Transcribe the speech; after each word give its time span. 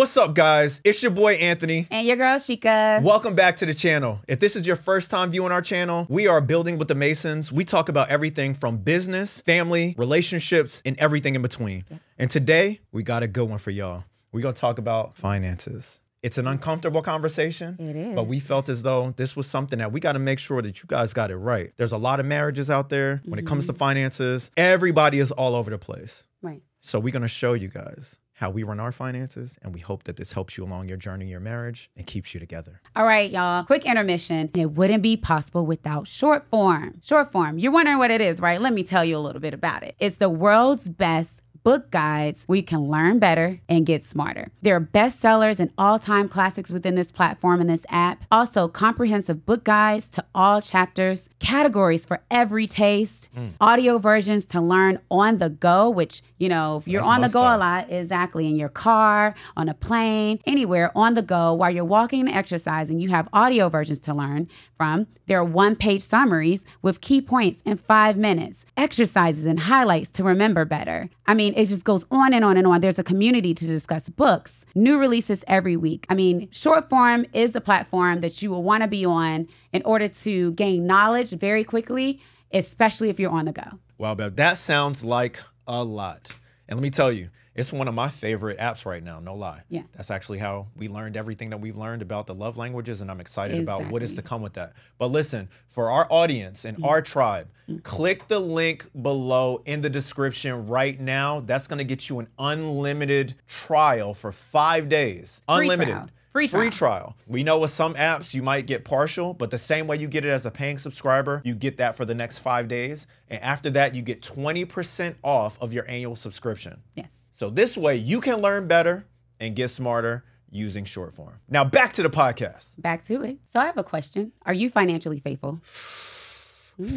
What's 0.00 0.16
up, 0.16 0.32
guys? 0.34 0.80
It's 0.82 1.02
your 1.02 1.10
boy 1.12 1.34
Anthony. 1.34 1.86
And 1.90 2.06
your 2.06 2.16
girl 2.16 2.38
Shika. 2.38 3.02
Welcome 3.02 3.34
back 3.34 3.56
to 3.56 3.66
the 3.66 3.74
channel. 3.74 4.20
If 4.26 4.40
this 4.40 4.56
is 4.56 4.66
your 4.66 4.76
first 4.76 5.10
time 5.10 5.30
viewing 5.30 5.52
our 5.52 5.60
channel, 5.60 6.06
we 6.08 6.26
are 6.26 6.40
Building 6.40 6.78
with 6.78 6.88
the 6.88 6.94
Masons. 6.94 7.52
We 7.52 7.66
talk 7.66 7.90
about 7.90 8.08
everything 8.08 8.54
from 8.54 8.78
business, 8.78 9.42
family, 9.42 9.94
relationships, 9.98 10.80
and 10.86 10.98
everything 10.98 11.34
in 11.34 11.42
between. 11.42 11.84
And 12.18 12.30
today, 12.30 12.80
we 12.92 13.02
got 13.02 13.22
a 13.22 13.28
good 13.28 13.46
one 13.50 13.58
for 13.58 13.72
y'all. 13.72 14.04
We're 14.32 14.40
going 14.40 14.54
to 14.54 14.60
talk 14.60 14.78
about 14.78 15.18
finances. 15.18 16.00
It's 16.22 16.38
an 16.38 16.46
uncomfortable 16.46 17.02
conversation. 17.02 17.76
It 17.78 17.94
is. 17.94 18.14
But 18.14 18.26
we 18.26 18.40
felt 18.40 18.70
as 18.70 18.82
though 18.82 19.12
this 19.18 19.36
was 19.36 19.46
something 19.48 19.80
that 19.80 19.92
we 19.92 20.00
got 20.00 20.12
to 20.12 20.18
make 20.18 20.38
sure 20.38 20.62
that 20.62 20.82
you 20.82 20.86
guys 20.86 21.12
got 21.12 21.30
it 21.30 21.36
right. 21.36 21.74
There's 21.76 21.92
a 21.92 21.98
lot 21.98 22.20
of 22.20 22.24
marriages 22.24 22.70
out 22.70 22.88
there 22.88 23.20
when 23.26 23.38
it 23.38 23.44
comes 23.46 23.64
Mm-hmm. 23.64 23.74
to 23.74 23.78
finances. 23.78 24.50
Everybody 24.56 25.18
is 25.18 25.30
all 25.30 25.54
over 25.54 25.70
the 25.70 25.76
place. 25.76 26.24
Right. 26.40 26.62
So 26.80 26.98
we're 26.98 27.12
going 27.12 27.20
to 27.20 27.28
show 27.28 27.52
you 27.52 27.68
guys 27.68 28.18
how 28.40 28.48
we 28.48 28.62
run 28.62 28.80
our 28.80 28.90
finances, 28.90 29.58
and 29.60 29.74
we 29.74 29.80
hope 29.80 30.04
that 30.04 30.16
this 30.16 30.32
helps 30.32 30.56
you 30.56 30.64
along 30.64 30.88
your 30.88 30.96
journey, 30.96 31.26
your 31.26 31.40
marriage, 31.40 31.90
and 31.94 32.06
keeps 32.06 32.32
you 32.32 32.40
together. 32.40 32.80
All 32.96 33.04
right, 33.04 33.30
y'all. 33.30 33.64
Quick 33.64 33.84
intermission. 33.84 34.48
It 34.54 34.70
wouldn't 34.72 35.02
be 35.02 35.18
possible 35.18 35.66
without 35.66 36.06
Shortform. 36.06 37.06
Short 37.06 37.32
form. 37.32 37.58
You're 37.58 37.70
wondering 37.70 37.98
what 37.98 38.10
it 38.10 38.22
is, 38.22 38.40
right? 38.40 38.58
Let 38.58 38.72
me 38.72 38.82
tell 38.82 39.04
you 39.04 39.18
a 39.18 39.20
little 39.20 39.42
bit 39.42 39.52
about 39.52 39.82
it. 39.82 39.94
It's 39.98 40.16
the 40.16 40.30
world's 40.30 40.88
best 40.88 41.42
book 41.62 41.90
guides 41.90 42.44
where 42.44 42.56
you 42.56 42.62
can 42.62 42.88
learn 42.88 43.18
better 43.18 43.60
and 43.68 43.86
get 43.86 44.04
smarter. 44.04 44.50
There 44.62 44.76
are 44.76 44.80
bestsellers 44.80 45.60
and 45.60 45.70
all-time 45.76 46.28
classics 46.28 46.70
within 46.70 46.94
this 46.94 47.12
platform 47.12 47.60
and 47.60 47.68
this 47.68 47.84
app. 47.88 48.24
Also, 48.30 48.68
comprehensive 48.68 49.44
book 49.46 49.64
guides 49.64 50.08
to 50.10 50.24
all 50.34 50.60
chapters, 50.60 51.28
categories 51.38 52.04
for 52.04 52.20
every 52.30 52.66
taste, 52.66 53.28
mm. 53.36 53.52
audio 53.60 53.98
versions 53.98 54.44
to 54.46 54.60
learn 54.60 54.98
on 55.10 55.38
the 55.38 55.50
go, 55.50 55.88
which, 55.88 56.22
you 56.38 56.48
know, 56.48 56.78
if 56.78 56.88
you're 56.88 57.02
That's 57.02 57.10
on 57.10 57.20
the 57.22 57.28
go 57.28 57.40
a 57.40 57.56
lot, 57.56 57.90
exactly 57.90 58.46
in 58.46 58.56
your 58.56 58.68
car, 58.68 59.34
on 59.56 59.68
a 59.68 59.74
plane, 59.74 60.40
anywhere 60.46 60.90
on 60.96 61.14
the 61.14 61.22
go 61.22 61.52
while 61.52 61.70
you're 61.70 61.84
walking 61.84 62.20
and 62.20 62.36
exercising, 62.36 62.98
you 62.98 63.08
have 63.10 63.28
audio 63.32 63.68
versions 63.68 63.98
to 64.00 64.14
learn 64.14 64.48
from. 64.76 65.06
There 65.26 65.38
are 65.38 65.44
one 65.44 65.76
page 65.76 66.02
summaries 66.02 66.64
with 66.82 67.00
key 67.00 67.20
points 67.20 67.62
in 67.62 67.76
five 67.76 68.16
minutes, 68.16 68.64
exercises 68.76 69.46
and 69.46 69.60
highlights 69.60 70.10
to 70.10 70.24
remember 70.24 70.64
better. 70.64 71.08
I 71.26 71.34
mean, 71.34 71.49
it 71.56 71.66
just 71.66 71.84
goes 71.84 72.04
on 72.10 72.32
and 72.32 72.44
on 72.44 72.56
and 72.56 72.66
on. 72.66 72.80
There's 72.80 72.98
a 72.98 73.04
community 73.04 73.54
to 73.54 73.66
discuss 73.66 74.08
books, 74.08 74.64
new 74.74 74.98
releases 74.98 75.44
every 75.46 75.76
week. 75.76 76.06
I 76.08 76.14
mean, 76.14 76.48
Shortform 76.48 77.28
is 77.32 77.52
the 77.52 77.60
platform 77.60 78.20
that 78.20 78.42
you 78.42 78.50
will 78.50 78.62
want 78.62 78.82
to 78.82 78.88
be 78.88 79.04
on 79.04 79.48
in 79.72 79.82
order 79.84 80.08
to 80.08 80.52
gain 80.52 80.86
knowledge 80.86 81.30
very 81.30 81.64
quickly, 81.64 82.20
especially 82.52 83.08
if 83.08 83.20
you're 83.20 83.30
on 83.30 83.44
the 83.44 83.52
go. 83.52 83.78
Wow, 83.98 84.14
Bev, 84.14 84.36
that 84.36 84.58
sounds 84.58 85.04
like 85.04 85.40
a 85.66 85.84
lot. 85.84 86.36
And 86.68 86.78
let 86.78 86.82
me 86.82 86.90
tell 86.90 87.12
you, 87.12 87.30
it's 87.60 87.72
one 87.72 87.86
of 87.88 87.94
my 87.94 88.08
favorite 88.08 88.58
apps 88.58 88.84
right 88.84 89.02
now, 89.02 89.20
no 89.20 89.34
lie. 89.34 89.62
Yeah. 89.68 89.82
That's 89.96 90.10
actually 90.10 90.38
how 90.38 90.66
we 90.76 90.88
learned 90.88 91.16
everything 91.16 91.50
that 91.50 91.60
we've 91.60 91.76
learned 91.76 92.02
about 92.02 92.26
the 92.26 92.34
love 92.34 92.56
languages, 92.58 93.00
and 93.00 93.10
I'm 93.10 93.20
excited 93.20 93.60
about 93.62 93.86
what 93.90 94.02
is 94.02 94.14
to 94.16 94.22
come 94.22 94.42
with 94.42 94.54
that. 94.54 94.72
But 94.98 95.08
listen, 95.08 95.48
for 95.68 95.90
our 95.90 96.06
audience 96.10 96.64
and 96.64 96.84
our 96.84 97.00
tribe, 97.02 97.48
Mm-hmm. 97.68 97.82
click 97.82 98.26
the 98.26 98.40
link 98.40 98.84
below 99.00 99.62
in 99.64 99.80
the 99.82 99.90
description 99.90 100.66
right 100.66 100.98
now. 100.98 101.38
That's 101.38 101.68
gonna 101.68 101.84
get 101.84 102.08
you 102.08 102.18
an 102.18 102.26
unlimited 102.36 103.34
trial 103.46 104.12
for 104.14 104.32
five 104.32 104.88
days. 104.88 105.40
Free 105.46 105.64
Unlimited. 105.66 105.94
trial. 105.94 106.08
Free 106.32 106.46
Free 106.48 106.70
trial. 106.70 106.70
trial. 106.70 107.16
We 107.28 107.42
know 107.44 107.58
with 107.60 107.70
some 107.70 107.94
apps 107.94 108.34
you 108.34 108.42
might 108.42 108.66
get 108.66 108.84
partial, 108.84 109.34
but 109.34 109.50
the 109.50 109.58
same 109.58 109.86
way 109.86 109.96
you 109.98 110.06
get 110.08 110.24
it 110.24 110.30
as 110.30 110.46
a 110.46 110.50
paying 110.50 110.78
subscriber, 110.78 111.42
you 111.44 111.54
get 111.54 111.76
that 111.78 111.96
for 111.96 112.04
the 112.04 112.14
next 112.14 112.38
five 112.38 112.66
days. 112.68 113.06
And 113.28 113.40
after 113.42 113.68
that, 113.70 113.94
you 113.96 114.02
get 114.02 114.20
20% 114.22 115.16
off 115.22 115.60
of 115.60 115.72
your 115.72 115.88
annual 115.88 116.14
subscription. 116.16 116.82
Yes. 116.94 117.12
So 117.30 117.50
this 117.50 117.76
way 117.76 117.96
you 117.96 118.20
can 118.20 118.40
learn 118.40 118.66
better 118.66 119.06
and 119.38 119.56
get 119.56 119.70
smarter 119.70 120.24
using 120.50 120.84
Shortform. 120.84 121.34
Now 121.48 121.64
back 121.64 121.92
to 121.94 122.02
the 122.02 122.10
podcast. 122.10 122.80
Back 122.80 123.06
to 123.06 123.22
it. 123.22 123.38
So 123.52 123.60
I 123.60 123.66
have 123.66 123.78
a 123.78 123.84
question. 123.84 124.32
Are 124.44 124.54
you 124.54 124.70
financially 124.70 125.20
faithful? 125.20 125.60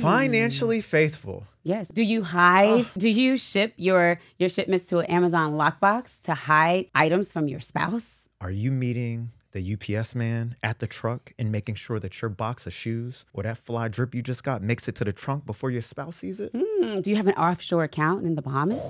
Financially 0.02 0.80
faithful. 0.80 1.46
Yes. 1.64 1.90
Do 1.90 2.04
you 2.04 2.24
hide? 2.24 2.86
Do 2.98 3.10
you 3.10 3.38
ship 3.38 3.74
your 3.76 4.18
your 4.40 4.48
shipments 4.48 4.88
to 4.88 5.00
an 5.00 5.08
Amazon 5.08 5.54
lockbox 5.54 6.22
to 6.22 6.34
hide 6.34 6.88
items 6.96 7.34
from 7.34 7.50
your 7.50 7.60
spouse? 7.60 8.30
Are 8.40 8.52
you 8.52 8.72
meeting 8.72 9.32
the 9.52 9.74
UPS 9.74 10.16
man 10.16 10.56
at 10.64 10.80
the 10.80 10.88
truck 10.88 11.34
and 11.38 11.52
making 11.52 11.76
sure 11.76 12.00
that 12.00 12.22
your 12.22 12.30
box 12.30 12.66
of 12.66 12.74
shoes 12.74 13.26
or 13.34 13.44
that 13.44 13.58
fly 13.58 13.88
drip 13.88 14.16
you 14.16 14.22
just 14.22 14.44
got 14.44 14.62
makes 14.62 14.88
it 14.88 14.96
to 14.96 15.04
the 15.04 15.14
trunk 15.14 15.46
before 15.46 15.70
your 15.70 15.82
spouse 15.82 16.16
sees 16.18 16.40
it? 16.40 16.52
Hmm, 16.56 17.02
do 17.02 17.10
you 17.10 17.16
have 17.18 17.28
an 17.28 17.36
offshore 17.36 17.84
account 17.84 18.26
in 18.26 18.36
the 18.36 18.42
Bahamas? 18.42 18.82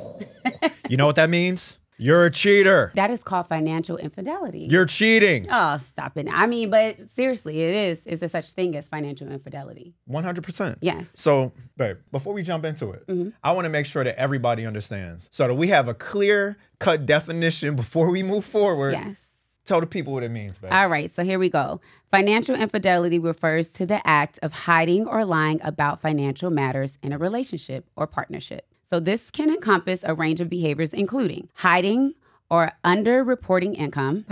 You 0.90 0.98
know 0.98 1.06
what 1.06 1.16
that 1.16 1.30
means? 1.30 1.78
You're 1.98 2.26
a 2.26 2.32
cheater. 2.32 2.92
That 2.96 3.12
is 3.12 3.24
called 3.24 3.48
financial 3.48 3.98
infidelity. 3.98 4.68
You're 4.70 4.86
cheating. 4.86 5.48
oh, 5.50 5.78
stop 5.78 6.18
it. 6.18 6.28
I 6.30 6.48
mean, 6.48 6.70
but 6.70 6.98
seriously, 7.12 7.62
it 7.62 7.76
is. 7.76 8.06
Is 8.08 8.20
there 8.20 8.30
such 8.30 8.52
thing 8.54 8.76
as 8.76 8.90
financial 8.90 9.32
infidelity? 9.32 9.94
100%. 10.10 10.78
Yes. 10.82 11.14
So, 11.16 11.52
babe, 11.78 11.98
before 12.12 12.34
we 12.34 12.44
jump 12.44 12.66
into 12.66 12.92
it, 12.92 13.08
mm-hmm. 13.08 13.30
I 13.44 13.52
want 13.54 13.66
to 13.66 13.70
make 13.70 13.86
sure 13.86 14.04
that 14.04 14.20
everybody 14.20 14.66
understands 14.66 15.30
so 15.32 15.48
that 15.48 15.54
we 15.54 15.68
have 15.70 15.88
a 15.88 15.94
clear 15.94 16.58
cut 16.80 17.06
definition 17.06 17.76
before 17.78 18.10
we 18.10 18.24
move 18.24 18.44
forward. 18.44 18.94
Yes. 18.94 19.30
Tell 19.66 19.80
the 19.80 19.88
people 19.88 20.12
what 20.12 20.24
it 20.24 20.30
means, 20.30 20.58
babe. 20.58 20.74
All 20.74 20.90
right, 20.90 21.14
so 21.14 21.24
here 21.24 21.40
we 21.40 21.50
go. 21.50 21.80
Financial 22.12 22.54
infidelity 22.54 23.18
refers 23.18 23.70
to 23.72 23.86
the 23.86 24.06
act 24.06 24.38
of 24.44 24.52
hiding 24.52 25.08
or 25.08 25.24
lying 25.24 25.62
about 25.64 26.02
financial 26.02 26.50
matters 26.50 27.00
in 27.02 27.14
a 27.14 27.18
relationship 27.18 27.88
or 27.96 28.06
partnership. 28.06 28.73
So 28.84 29.00
this 29.00 29.32
can 29.32 29.50
encompass 29.50 30.04
a 30.04 30.14
range 30.14 30.42
of 30.42 30.50
behaviors, 30.50 30.94
including 30.94 31.50
hiding 31.56 32.14
or 32.50 32.74
under-reporting 32.84 33.74
income, 33.76 34.26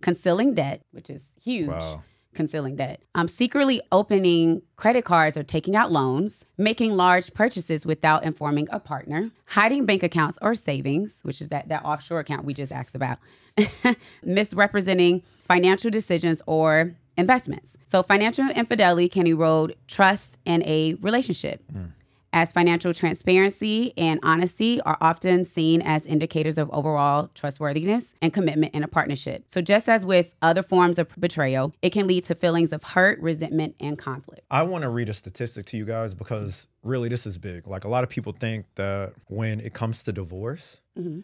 concealing 0.00 0.54
debt, 0.54 0.82
which 0.90 1.08
is 1.08 1.28
huge. 1.42 1.68
Wow. 1.68 2.02
Concealing 2.34 2.76
debt, 2.76 3.00
um, 3.16 3.26
secretly 3.26 3.80
opening 3.90 4.62
credit 4.76 5.04
cards 5.04 5.36
or 5.36 5.42
taking 5.42 5.74
out 5.74 5.90
loans, 5.90 6.44
making 6.56 6.92
large 6.92 7.34
purchases 7.34 7.84
without 7.84 8.22
informing 8.22 8.68
a 8.70 8.78
partner, 8.78 9.30
hiding 9.46 9.86
bank 9.86 10.04
accounts 10.04 10.38
or 10.40 10.54
savings, 10.54 11.20
which 11.22 11.40
is 11.40 11.48
that 11.48 11.68
that 11.68 11.84
offshore 11.84 12.20
account 12.20 12.44
we 12.44 12.54
just 12.54 12.70
asked 12.70 12.94
about, 12.94 13.18
misrepresenting 14.22 15.22
financial 15.48 15.90
decisions 15.90 16.40
or 16.46 16.94
investments. 17.16 17.76
So 17.88 18.04
financial 18.04 18.48
infidelity 18.50 19.08
can 19.08 19.26
erode 19.26 19.74
trust 19.88 20.38
in 20.44 20.62
a 20.64 20.94
relationship. 21.00 21.64
As 22.32 22.52
financial 22.52 22.92
transparency 22.92 23.94
and 23.96 24.20
honesty 24.22 24.80
are 24.82 24.98
often 25.00 25.44
seen 25.44 25.80
as 25.80 26.04
indicators 26.04 26.58
of 26.58 26.70
overall 26.70 27.30
trustworthiness 27.34 28.12
and 28.20 28.32
commitment 28.32 28.74
in 28.74 28.82
a 28.82 28.88
partnership. 28.88 29.44
So, 29.46 29.62
just 29.62 29.88
as 29.88 30.04
with 30.04 30.34
other 30.42 30.62
forms 30.62 30.98
of 30.98 31.08
betrayal, 31.18 31.74
it 31.80 31.90
can 31.90 32.06
lead 32.06 32.24
to 32.24 32.34
feelings 32.34 32.72
of 32.72 32.82
hurt, 32.82 33.18
resentment, 33.20 33.76
and 33.80 33.98
conflict. 33.98 34.42
I 34.50 34.62
want 34.62 34.82
to 34.82 34.90
read 34.90 35.08
a 35.08 35.14
statistic 35.14 35.66
to 35.66 35.76
you 35.78 35.86
guys 35.86 36.12
because 36.12 36.66
really 36.82 37.08
this 37.08 37.26
is 37.26 37.38
big. 37.38 37.66
Like 37.66 37.84
a 37.84 37.88
lot 37.88 38.04
of 38.04 38.10
people 38.10 38.32
think 38.32 38.66
that 38.74 39.14
when 39.26 39.60
it 39.60 39.72
comes 39.72 40.02
to 40.02 40.12
divorce, 40.12 40.80
mm-hmm. 40.98 41.20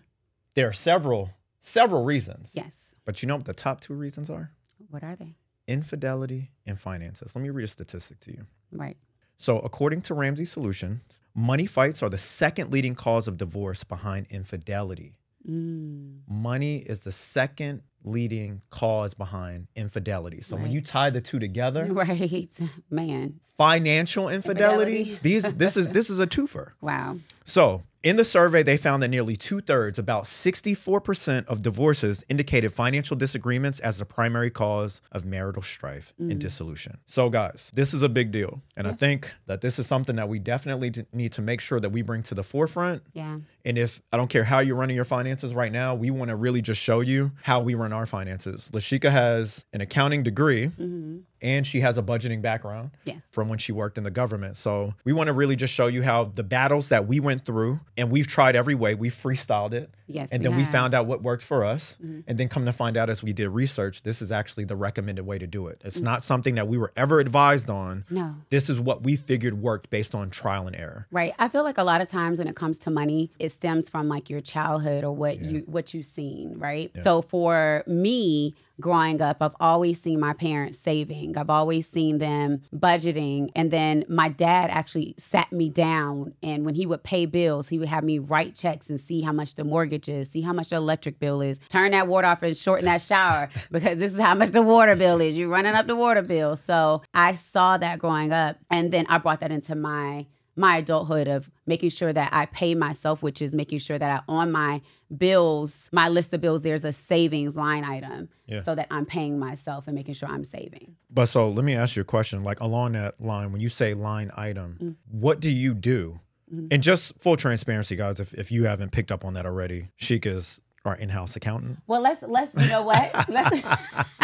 there 0.55 0.69
are 0.69 0.73
several 0.73 1.33
several 1.61 2.05
reasons. 2.05 2.53
Yes. 2.55 2.95
But 3.05 3.23
you 3.23 3.29
know 3.29 3.37
what 3.37 3.47
the 3.47 3.55
top 3.55 3.81
two 3.81 3.95
reasons 3.95 4.31
are? 4.31 4.53
What 4.91 5.03
are 5.03 5.17
they? 5.17 5.35
Infidelity 5.67 6.51
and 6.67 6.79
finances. 6.79 7.35
Let 7.35 7.43
me 7.43 7.51
read 7.51 7.65
a 7.65 7.69
statistic 7.69 8.21
to 8.21 8.33
you. 8.33 8.47
Right. 8.71 8.97
So, 9.45 9.59
according 9.59 10.01
to 10.09 10.15
Ramsey 10.15 10.47
Solutions, 10.47 11.03
money 11.35 11.67
fights 11.67 12.03
are 12.03 12.09
the 12.09 12.17
second 12.17 12.73
leading 12.73 12.95
cause 12.95 13.29
of 13.29 13.37
divorce 13.37 13.85
behind 13.85 14.27
infidelity. 14.31 15.19
Mm. 15.47 16.21
Money 16.27 16.79
is 16.79 17.01
the 17.01 17.13
second 17.13 17.83
leading 18.05 18.63
cause 18.71 19.13
behind 19.13 19.67
infidelity. 19.77 20.41
So, 20.41 20.57
when 20.57 20.71
you 20.71 20.81
tie 20.81 21.11
the 21.11 21.21
two 21.21 21.39
together, 21.39 21.85
Right. 21.91 22.59
Man. 22.91 23.41
financial 23.59 24.31
infidelity, 24.31 25.01
Infidelity. 25.01 25.19
these 25.23 25.53
this 25.53 25.77
is 25.77 25.91
this 25.91 26.09
is 26.09 26.19
a 26.21 26.27
twofer. 26.27 26.71
Wow. 26.81 27.19
So, 27.45 27.83
in 28.05 28.17
the 28.17 28.25
survey, 28.25 28.63
they 28.63 28.77
found 28.77 29.03
that 29.03 29.09
nearly 29.09 29.35
two 29.35 29.63
thirds, 29.63 29.99
about 29.99 30.25
64% 30.25 31.47
of 31.47 31.63
divorces 31.63 32.23
indicated 32.29 32.71
financial 32.71 33.17
disagreements 33.17 33.81
as 33.81 33.97
the 33.97 34.05
primary 34.05 34.51
cause 34.51 35.01
of 35.11 35.25
marital 35.25 35.63
strife 35.63 36.13
and 36.19 36.33
mm. 36.33 36.39
dissolution. 36.39 36.99
So, 37.07 37.31
guys, 37.31 37.71
this 37.73 37.95
is 37.95 38.03
a 38.03 38.11
big 38.11 38.31
deal. 38.31 38.61
And 38.77 38.87
I 38.87 38.93
think 38.93 39.33
that 39.47 39.63
this 39.63 39.79
is 39.79 39.87
something 39.87 40.17
that 40.17 40.29
we 40.29 40.39
definitely 40.39 40.93
need 41.15 41.33
to 41.33 41.41
make 41.41 41.63
sure 41.63 41.81
that 41.81 41.91
we 41.91 42.03
bring 42.03 42.23
to 42.25 42.35
the 42.35 42.43
forefront. 42.43 43.03
Yeah. 43.15 43.39
And 43.65 43.79
if 43.79 44.03
I 44.13 44.19
don't 44.19 44.29
care 44.29 44.45
how 44.45 44.59
you're 44.59 44.77
running 44.77 44.97
your 44.97 45.07
finances 45.07 45.55
right 45.55 45.73
now, 45.73 45.95
we 45.95 46.11
want 46.11 46.29
to 46.29 46.37
really 46.37 46.61
just 46.61 46.83
show 46.83 47.01
you 47.01 47.33
how 47.43 47.61
we 47.61 47.75
run 47.75 47.95
our 47.95 48.05
finances. 48.05 48.71
Lashika 48.75 49.11
has 49.11 49.65
an 49.73 49.81
accounting 49.81 50.23
degree 50.23 50.67
mm-hmm. 50.67 51.21
And 51.45 51.67
she 51.67 51.81
has 51.81 51.99
a 51.99 52.03
budgeting 52.03 52.41
background 52.43 52.91
Yes. 53.05 53.23
from 53.31 53.49
when 53.51 53.59
she 53.59 53.71
worked 53.71 53.99
in 53.99 54.03
the 54.05 54.11
government. 54.11 54.57
So 54.57 54.95
we 55.05 55.13
want 55.13 55.29
to 55.29 55.33
really 55.35 55.55
just 55.57 55.75
show 55.75 55.87
you 55.87 56.03
how 56.03 56.25
the 56.25 56.43
battles 56.43 56.89
that 56.89 57.07
we 57.07 57.21
went 57.21 57.45
through, 57.45 57.81
and 57.99 58.11
we've 58.11 58.27
tried 58.27 58.57
every 58.57 58.75
way. 58.75 58.95
We 58.95 59.11
freestyled 59.11 59.75
it. 59.75 59.91
Yes, 60.07 60.33
And 60.33 60.43
we 60.43 60.49
then 60.49 60.57
we 60.57 60.65
found 60.65 60.95
out 60.95 61.07
what 61.07 61.23
worked 61.23 61.43
for 61.43 61.65
us. 61.65 61.97
Mm-hmm. 62.03 62.21
And 62.27 62.39
then 62.39 62.49
come 62.49 62.65
to 62.67 62.73
find 62.73 62.97
out 62.97 63.09
as 63.09 63.23
we 63.23 63.33
did 63.33 63.49
research, 63.49 64.03
this 64.03 64.21
is 64.21 64.31
actually 64.31 64.65
the 64.65 64.77
recommended 64.77 65.25
way 65.25 65.39
to 65.39 65.47
do 65.47 65.67
it. 65.69 65.81
It's 65.85 66.01
mm. 66.01 66.05
not 66.05 66.23
something 66.23 66.55
that 66.57 66.69
we 66.69 66.77
were 66.77 66.93
ever 66.97 67.21
advised 67.21 67.71
on. 67.71 68.05
No. 68.11 68.37
This 68.51 68.69
is 68.69 68.79
what 68.79 69.03
we 69.03 69.17
figured 69.17 69.61
worked 69.61 69.91
based 69.91 70.15
on 70.15 70.31
trial 70.31 70.67
and 70.67 70.77
error. 70.77 71.07
Right. 71.11 71.33
I 71.39 71.49
feel 71.49 71.65
like 71.65 71.79
a 71.79 71.85
lot 71.85 72.01
of 72.01 72.09
times 72.09 72.39
when 72.39 72.49
it 72.49 72.57
comes 72.57 72.79
to 72.81 72.91
money, 72.91 73.31
it 73.39 73.51
stems 73.51 73.89
from 73.89 74.09
like 74.09 74.29
your 74.29 74.41
childhood 74.41 75.05
or 75.05 75.15
what 75.15 75.41
you 75.41 75.61
what 75.67 75.95
you've 75.95 76.07
seen, 76.07 76.59
right? 76.59 76.91
So 77.03 77.23
for 77.23 77.83
me, 77.87 78.55
growing 78.81 79.23
up, 79.23 79.39
I've 79.41 79.55
always 79.61 80.01
seen 80.01 80.19
my 80.19 80.33
parents 80.33 80.79
saving. 80.79 81.37
I've 81.39 81.51
always 81.51 81.89
seen 81.89 82.19
them 82.19 82.63
budgeting. 82.75 83.51
And 83.55 83.71
then 83.71 84.05
my 84.09 84.29
dad 84.29 84.71
actually 84.71 85.15
sat 85.19 85.53
me 85.53 85.69
down 85.69 86.35
and 86.43 86.65
when 86.65 86.75
he 86.75 86.87
would 86.87 87.03
pay 87.03 87.27
bills, 87.27 87.69
he 87.69 87.79
would 87.79 87.89
have 87.89 88.05
me 88.05 88.19
write 88.19 88.55
checks 88.55 88.91
and 88.91 89.01
see 89.01 89.23
how 89.23 89.33
much 89.33 89.55
the 89.55 89.65
mortgage 89.65 89.94
is, 90.09 90.31
see 90.31 90.43
how 90.43 90.53
much 90.53 90.69
the 90.71 90.77
electric 90.77 91.19
bill 91.19 91.41
is, 91.41 91.59
turn 91.69 91.93
that 91.93 92.07
water 92.09 92.27
off 92.27 92.43
and 92.43 92.57
shorten 92.57 92.87
that 92.87 93.03
shower 93.03 93.49
because 93.71 93.99
this 93.99 94.13
is 94.13 94.21
how 94.21 94.35
much 94.35 94.51
the 94.51 94.63
water 94.63 94.97
bill 94.97 95.21
is. 95.21 95.37
You're 95.37 95.49
running 95.49 95.75
up 95.75 95.87
the 95.87 95.97
water 95.97 96.23
bill. 96.23 96.57
So 96.57 97.03
I 97.13 97.35
saw 97.35 97.77
that 97.79 97.99
growing 97.99 98.33
up. 98.33 98.57
And 98.71 98.93
then 98.93 99.07
I 99.09 99.19
brought 99.19 99.41
that 99.41 99.53
into 99.53 99.75
my 99.75 100.27
my 100.57 100.77
adulthood 100.79 101.27
of 101.27 101.51
making 101.67 101.91
sure 101.91 102.13
that 102.13 102.29
I 102.33 102.47
pay 102.47 102.75
myself, 102.75 103.23
which 103.23 103.43
is 103.43 103.55
making 103.55 103.81
sure 103.81 103.99
that 103.99 104.23
I, 104.29 104.33
on 104.33 104.53
my 104.53 104.83
bills, 105.17 105.89
my 105.93 106.09
list 106.09 106.33
of 106.35 106.41
bills, 106.41 106.63
there's 106.63 106.85
a 106.85 106.93
savings 106.93 107.57
line 107.57 107.85
item 107.85 108.29
Yeah. 108.47 108.63
so 108.63 108.75
that 108.75 108.87
I'm 108.91 109.07
paying 109.07 109.39
myself 109.39 109.87
and 109.87 109.95
making 109.95 110.15
sure 110.15 110.29
I'm 110.29 110.45
saving. 110.45 110.97
But 111.11 111.27
so 111.27 111.49
let 111.49 111.65
me 111.65 111.75
ask 111.75 111.97
you 111.97 112.03
a 112.03 112.05
question. 112.05 112.43
Like 112.43 112.61
along 112.61 112.93
that 112.93 113.21
line, 113.21 113.53
when 113.53 113.61
you 113.61 113.69
say 113.69 113.95
line 113.95 114.31
item, 114.37 114.79
mm. 114.81 114.97
what 115.11 115.41
do 115.41 115.51
you 115.51 115.75
do? 115.75 116.21
Mm-hmm. 116.55 116.67
And 116.71 116.83
just 116.83 117.19
full 117.19 117.37
transparency, 117.37 117.97
guys, 117.97 118.21
if, 118.21 118.33
if 118.35 118.53
you 118.53 118.65
haven't 118.65 118.93
picked 118.93 119.11
up 119.11 119.25
on 119.25 119.35
that 119.35 119.47
already, 119.47 119.89
Shika 120.01 120.27
is 120.27 120.61
our 120.85 120.95
in-house 120.95 121.35
accountant. 121.37 121.79
Well, 121.87 122.01
let's 122.01 122.23
let's 122.23 122.55
you 122.55 122.69
know 122.69 122.83
what 122.83 123.11
let's 123.29 123.61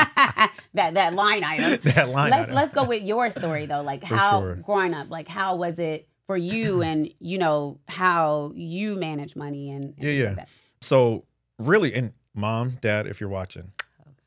that 0.74 0.94
that 0.94 1.14
line 1.14 1.42
item. 1.44 1.80
That 1.94 2.08
line 2.10 2.30
let's 2.30 2.44
item. 2.44 2.54
let's 2.54 2.74
go 2.74 2.84
with 2.84 3.02
your 3.02 3.30
story 3.30 3.66
though. 3.66 3.82
Like 3.82 4.04
how 4.04 4.40
sure. 4.40 4.54
growing 4.56 4.94
up, 4.94 5.10
like 5.10 5.28
how 5.28 5.56
was 5.56 5.78
it 5.78 6.08
for 6.26 6.36
you, 6.36 6.82
and 6.82 7.12
you 7.18 7.38
know 7.38 7.78
how 7.88 8.52
you 8.54 8.96
manage 8.96 9.36
money 9.36 9.70
and, 9.70 9.94
and 9.96 10.04
Yeah, 10.04 10.10
yeah. 10.10 10.26
Like 10.26 10.36
that. 10.36 10.48
So 10.82 11.24
really, 11.58 11.94
and 11.94 12.12
mom, 12.34 12.78
dad, 12.80 13.06
if 13.06 13.20
you're 13.20 13.30
watching, 13.30 13.72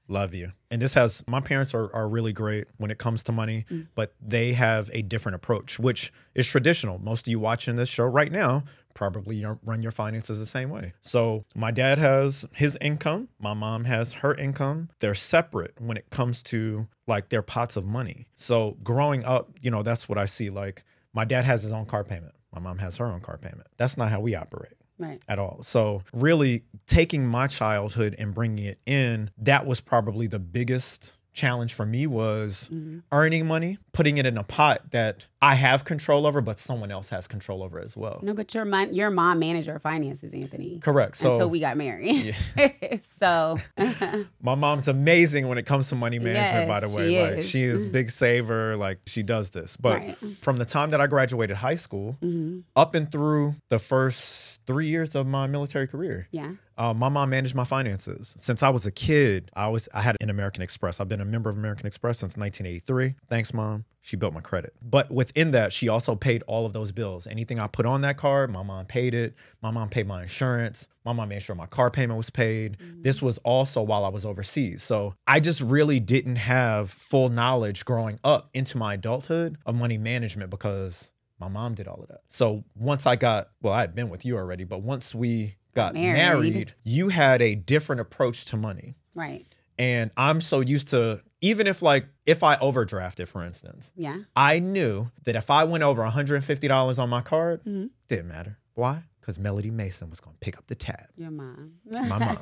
love 0.08 0.34
you. 0.34 0.52
And 0.74 0.82
this 0.82 0.96
has 0.96 1.24
my 1.28 1.40
parents 1.40 1.76
are, 1.76 1.96
are 1.96 2.10
really 2.10 2.34
great 2.34 2.66
when 2.78 2.90
it 2.90 2.98
comes 2.98 3.24
to 3.26 3.32
money, 3.32 3.66
mm. 3.70 3.86
but 3.94 4.16
they 4.20 4.54
have 4.54 4.90
a 4.92 5.04
different 5.04 5.36
approach, 5.36 5.78
which 5.78 6.12
is 6.34 6.48
traditional. 6.48 6.98
Most 6.98 7.28
of 7.28 7.32
you 7.32 7.40
watching 7.40 7.76
this 7.76 7.90
show 7.90 8.06
right 8.06 8.32
now 8.32 8.64
probably 8.96 9.46
run 9.64 9.84
your 9.84 9.92
finances 9.92 10.40
the 10.40 10.48
same 10.48 10.72
way. 10.72 10.94
So 11.04 11.46
my 11.54 11.70
dad 11.70 12.00
has 12.00 12.48
his 12.54 12.76
income, 12.82 13.30
my 13.40 13.54
mom 13.54 13.84
has 13.84 14.14
her 14.14 14.34
income. 14.34 14.90
They're 14.98 15.14
separate 15.14 15.80
when 15.80 15.96
it 15.96 16.10
comes 16.10 16.42
to 16.44 16.88
like 17.06 17.30
their 17.30 17.44
pots 17.44 17.76
of 17.76 17.86
money. 17.86 18.26
So 18.36 18.78
growing 18.84 19.24
up, 19.26 19.52
you 19.62 19.70
know, 19.70 19.84
that's 19.84 20.10
what 20.10 20.18
I 20.18 20.26
see. 20.26 20.50
Like 20.50 20.84
my 21.14 21.24
dad 21.24 21.46
has 21.46 21.62
his 21.62 21.72
own 21.72 21.86
car 21.86 22.04
payment. 22.04 22.34
My 22.52 22.60
mom 22.60 22.80
has 22.80 22.98
her 22.98 23.06
own 23.06 23.22
car 23.22 23.38
payment. 23.38 23.68
That's 23.78 23.96
not 23.96 24.10
how 24.10 24.22
we 24.22 24.34
operate 24.34 24.74
Right. 25.00 25.22
at 25.28 25.40
all. 25.40 25.64
So, 25.64 26.04
really 26.14 26.64
taking 26.88 27.26
my 27.26 27.48
childhood 27.48 28.16
and 28.18 28.34
bringing 28.34 28.66
it 28.66 28.80
in, 28.86 29.32
that 29.38 29.66
was 29.66 29.82
probably 29.82 30.28
the 30.28 30.40
biggest 30.40 31.14
challenge 31.34 31.74
for 31.74 31.86
me 31.86 32.06
was 32.08 32.70
earning 33.12 33.46
money, 33.48 33.78
putting 33.92 34.18
it 34.18 34.26
in 34.26 34.38
a 34.38 34.44
pot 34.44 34.92
that 34.92 35.26
I 35.42 35.56
have 35.56 35.84
control 35.84 36.26
over, 36.26 36.42
but 36.42 36.58
someone 36.60 36.92
else 36.92 37.10
has 37.10 37.28
control 37.28 37.64
over 37.64 37.80
as 37.80 37.98
well. 37.98 38.20
No, 38.22 38.34
but 38.34 38.54
your 38.54 38.66
mom, 38.66 38.94
your 38.94 39.10
mom 39.10 39.40
managed 39.40 39.68
your 39.68 39.80
finances, 39.80 40.34
Anthony. 40.34 40.80
Correct. 40.80 41.18
So 41.18 41.34
until 41.34 41.50
we 41.50 41.60
got 41.60 41.76
married. 41.76 42.36
Yeah. 42.56 42.98
so 43.20 43.58
my 44.42 44.56
mom's 44.56 44.88
amazing 44.88 45.48
when 45.48 45.58
it 45.58 45.66
comes 45.66 45.90
to 45.90 45.96
money 45.96 46.20
management, 46.20 46.68
by 46.70 46.80
the 46.80 46.90
way. 46.90 47.10
she 47.10 47.22
like 47.22 47.38
is. 47.40 47.50
she 47.50 47.64
is 47.64 47.86
big 47.86 48.10
saver, 48.10 48.78
like 48.78 49.00
she 49.06 49.24
does 49.24 49.50
this. 49.50 49.76
But 49.76 49.94
Right. 50.02 50.18
from 50.42 50.58
the 50.58 50.66
time 50.66 50.92
that 50.92 51.02
I 51.02 51.08
graduated 51.08 51.58
high 51.58 51.76
school 51.76 52.18
Mm-hmm. 52.24 52.60
up 52.76 52.96
and 52.96 53.12
through 53.12 53.56
the 53.70 53.80
first 53.80 54.60
three 54.66 54.88
years 54.88 55.14
of 55.16 55.28
my 55.28 55.48
military 55.48 55.88
career, 55.88 56.28
yeah, 56.32 56.52
Uh, 56.78 56.94
my 56.94 57.10
mom 57.10 57.30
managed 57.30 57.56
my 57.56 57.64
finances 57.64 58.36
since 58.40 58.64
I 58.64 58.70
was 58.70 58.86
a 58.86 58.92
kid. 58.92 59.52
I 59.56 59.68
was 59.68 59.88
I 59.94 60.02
had 60.02 60.18
an 60.20 60.30
American 60.30 60.62
Express. 60.62 61.00
I've 61.00 61.08
been 61.08 61.22
a 61.22 61.26
member 61.26 61.50
of 61.50 61.58
American 61.58 61.86
Express 61.86 62.20
since 62.20 62.38
1983. 62.38 63.16
Thanks, 63.28 63.54
mom. 63.54 63.86
She 64.02 64.18
built 64.18 64.34
my 64.34 64.42
credit. 64.42 64.74
But 64.82 65.10
within 65.12 65.52
that, 65.52 65.72
she 65.72 65.88
also 65.88 66.16
paid 66.16 66.44
all 66.46 66.66
of 66.66 66.74
those 66.74 66.92
bills. 66.92 67.26
Anything 67.26 67.60
I 67.60 67.68
put 67.68 67.86
on 67.86 68.02
that 68.02 68.18
card, 68.18 68.52
my 68.52 68.62
mom 68.62 68.86
paid 68.86 69.14
it. 69.14 69.34
My 69.62 69.72
mom 69.72 69.90
paid 69.90 70.08
my 70.08 70.24
insurance. 70.24 70.90
My 71.06 71.14
mom 71.14 71.30
made 71.30 71.42
sure 71.42 71.56
my 71.56 71.68
car 71.68 71.90
payment 71.90 72.18
was 72.18 72.30
paid. 72.30 72.78
This 73.02 73.22
was 73.22 73.38
also 73.40 73.82
while 73.82 74.04
I 74.04 74.10
was 74.10 74.26
overseas. 74.26 74.84
So 74.84 75.16
I 75.26 75.40
just 75.40 75.62
really 75.62 76.00
didn't 76.00 76.36
have 76.38 76.90
full 76.90 77.30
knowledge 77.30 77.86
growing 77.86 78.20
up 78.24 78.50
into 78.54 78.78
my 78.78 78.96
adulthood 78.96 79.58
of 79.66 79.76
money 79.76 79.98
management 79.98 80.50
because 80.50 81.10
my 81.40 81.48
mom 81.48 81.74
did 81.74 81.88
all 81.88 82.02
of 82.02 82.08
that. 82.10 82.22
So 82.28 82.64
once 82.76 83.06
I 83.06 83.16
got, 83.16 83.50
well, 83.62 83.74
I 83.74 83.82
had 83.82 83.96
been 83.96 84.10
with 84.10 84.26
you 84.26 84.38
already, 84.38 84.64
but 84.64 84.82
once 84.82 85.14
we 85.14 85.56
got 85.74 85.94
Married. 85.96 86.14
married, 86.54 86.74
you 86.84 87.10
had 87.10 87.42
a 87.42 87.56
different 87.56 88.02
approach 88.02 88.46
to 88.46 88.58
money. 88.58 88.96
right. 89.16 89.46
And 89.80 90.12
I'm 90.16 90.40
so 90.40 90.60
used 90.60 90.90
to, 90.90 91.22
even 91.42 91.66
if 91.66 91.82
like, 91.82 92.06
if 92.28 92.44
I 92.44 92.58
overdrafted, 92.58 93.28
for 93.28 93.44
instance, 93.44 93.92
Yeah, 93.96 94.20
I 94.36 94.60
knew 94.60 95.10
that 95.24 95.36
if 95.36 95.50
I 95.50 95.64
went 95.64 95.84
over 95.84 96.04
$150 96.04 97.00
on 97.00 97.10
my 97.10 97.22
card, 97.22 97.62
Mm-hmm. 97.62 97.86
didn't 98.08 98.28
matter. 98.28 98.60
Why? 98.76 99.04
Because 99.20 99.40
Melody 99.40 99.72
Mason 99.72 100.10
was 100.12 100.20
going 100.20 100.36
to 100.36 100.40
pick 100.40 100.58
up 100.60 100.68
the 100.68 100.76
tab. 100.76 101.06
your 101.18 101.32
mom. 101.32 101.74
My 101.90 102.02
mom. 102.20 102.38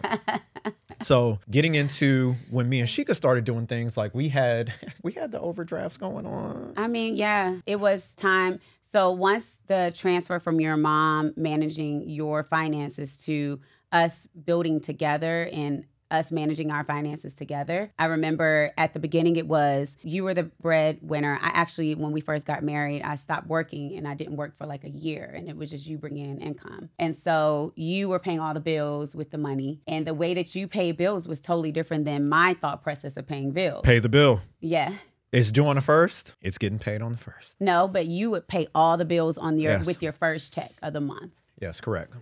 so 1.01 1.39
getting 1.49 1.75
into 1.75 2.35
when 2.49 2.67
me 2.69 2.79
and 2.79 2.87
Shika 2.89 3.15
started 3.15 3.43
doing 3.43 3.65
things 3.67 3.95
like 3.97 4.13
we 4.13 4.29
had, 4.29 4.73
we 5.03 5.13
had 5.13 5.31
the 5.31 5.39
overdrafts 5.39 5.97
going 5.97 6.25
on. 6.25 6.73
I 6.77 6.87
mean, 6.87 7.15
yeah, 7.15 7.57
it 7.65 7.79
was 7.79 8.13
time. 8.15 8.59
So 8.91 9.11
once 9.11 9.57
the 9.67 9.93
transfer 9.95 10.39
from 10.39 10.59
your 10.59 10.75
mom 10.75 11.33
managing 11.37 12.09
your 12.09 12.43
finances 12.43 13.15
to 13.17 13.61
us 13.93 14.27
building 14.45 14.81
together 14.81 15.49
and 15.51 15.85
us 16.11 16.29
managing 16.29 16.71
our 16.71 16.83
finances 16.83 17.33
together. 17.33 17.89
I 17.97 18.07
remember 18.07 18.71
at 18.77 18.93
the 18.93 18.99
beginning 18.99 19.37
it 19.37 19.47
was 19.47 19.95
you 20.03 20.25
were 20.25 20.33
the 20.33 20.43
breadwinner. 20.43 21.39
I 21.41 21.51
actually 21.53 21.95
when 21.95 22.11
we 22.11 22.19
first 22.19 22.45
got 22.45 22.63
married, 22.63 23.01
I 23.01 23.15
stopped 23.15 23.47
working 23.47 23.95
and 23.95 24.05
I 24.05 24.13
didn't 24.13 24.35
work 24.35 24.57
for 24.57 24.65
like 24.65 24.83
a 24.83 24.89
year 24.89 25.31
and 25.33 25.47
it 25.47 25.55
was 25.55 25.69
just 25.69 25.85
you 25.85 25.97
bringing 25.97 26.29
in 26.29 26.41
income. 26.41 26.89
And 26.99 27.15
so 27.15 27.71
you 27.77 28.09
were 28.09 28.19
paying 28.19 28.41
all 28.41 28.53
the 28.53 28.59
bills 28.59 29.15
with 29.15 29.31
the 29.31 29.37
money 29.37 29.79
and 29.87 30.05
the 30.05 30.13
way 30.13 30.33
that 30.33 30.53
you 30.53 30.67
pay 30.67 30.91
bills 30.91 31.29
was 31.29 31.39
totally 31.39 31.71
different 31.71 32.03
than 32.03 32.27
my 32.27 32.55
thought 32.55 32.83
process 32.83 33.15
of 33.15 33.25
paying 33.25 33.51
bills. 33.51 33.83
Pay 33.85 33.99
the 33.99 34.09
bill. 34.09 34.41
Yeah. 34.59 34.95
It's 35.31 35.51
due 35.51 35.65
on 35.67 35.75
the 35.75 35.81
first. 35.81 36.35
It's 36.41 36.57
getting 36.57 36.79
paid 36.79 37.01
on 37.01 37.11
the 37.13 37.17
first. 37.17 37.59
No, 37.61 37.87
but 37.87 38.05
you 38.05 38.29
would 38.31 38.47
pay 38.47 38.67
all 38.75 38.97
the 38.97 39.05
bills 39.05 39.37
on 39.37 39.57
your 39.57 39.73
Yes. 39.73 39.85
with 39.85 40.01
your 40.03 40.11
first 40.11 40.53
check 40.53 40.71
of 40.81 40.93
the 40.93 41.01
month. 41.01 41.31
Yes, 41.59 41.79
correct. 41.79 42.13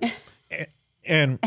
A- 0.52 0.68
and 1.06 1.40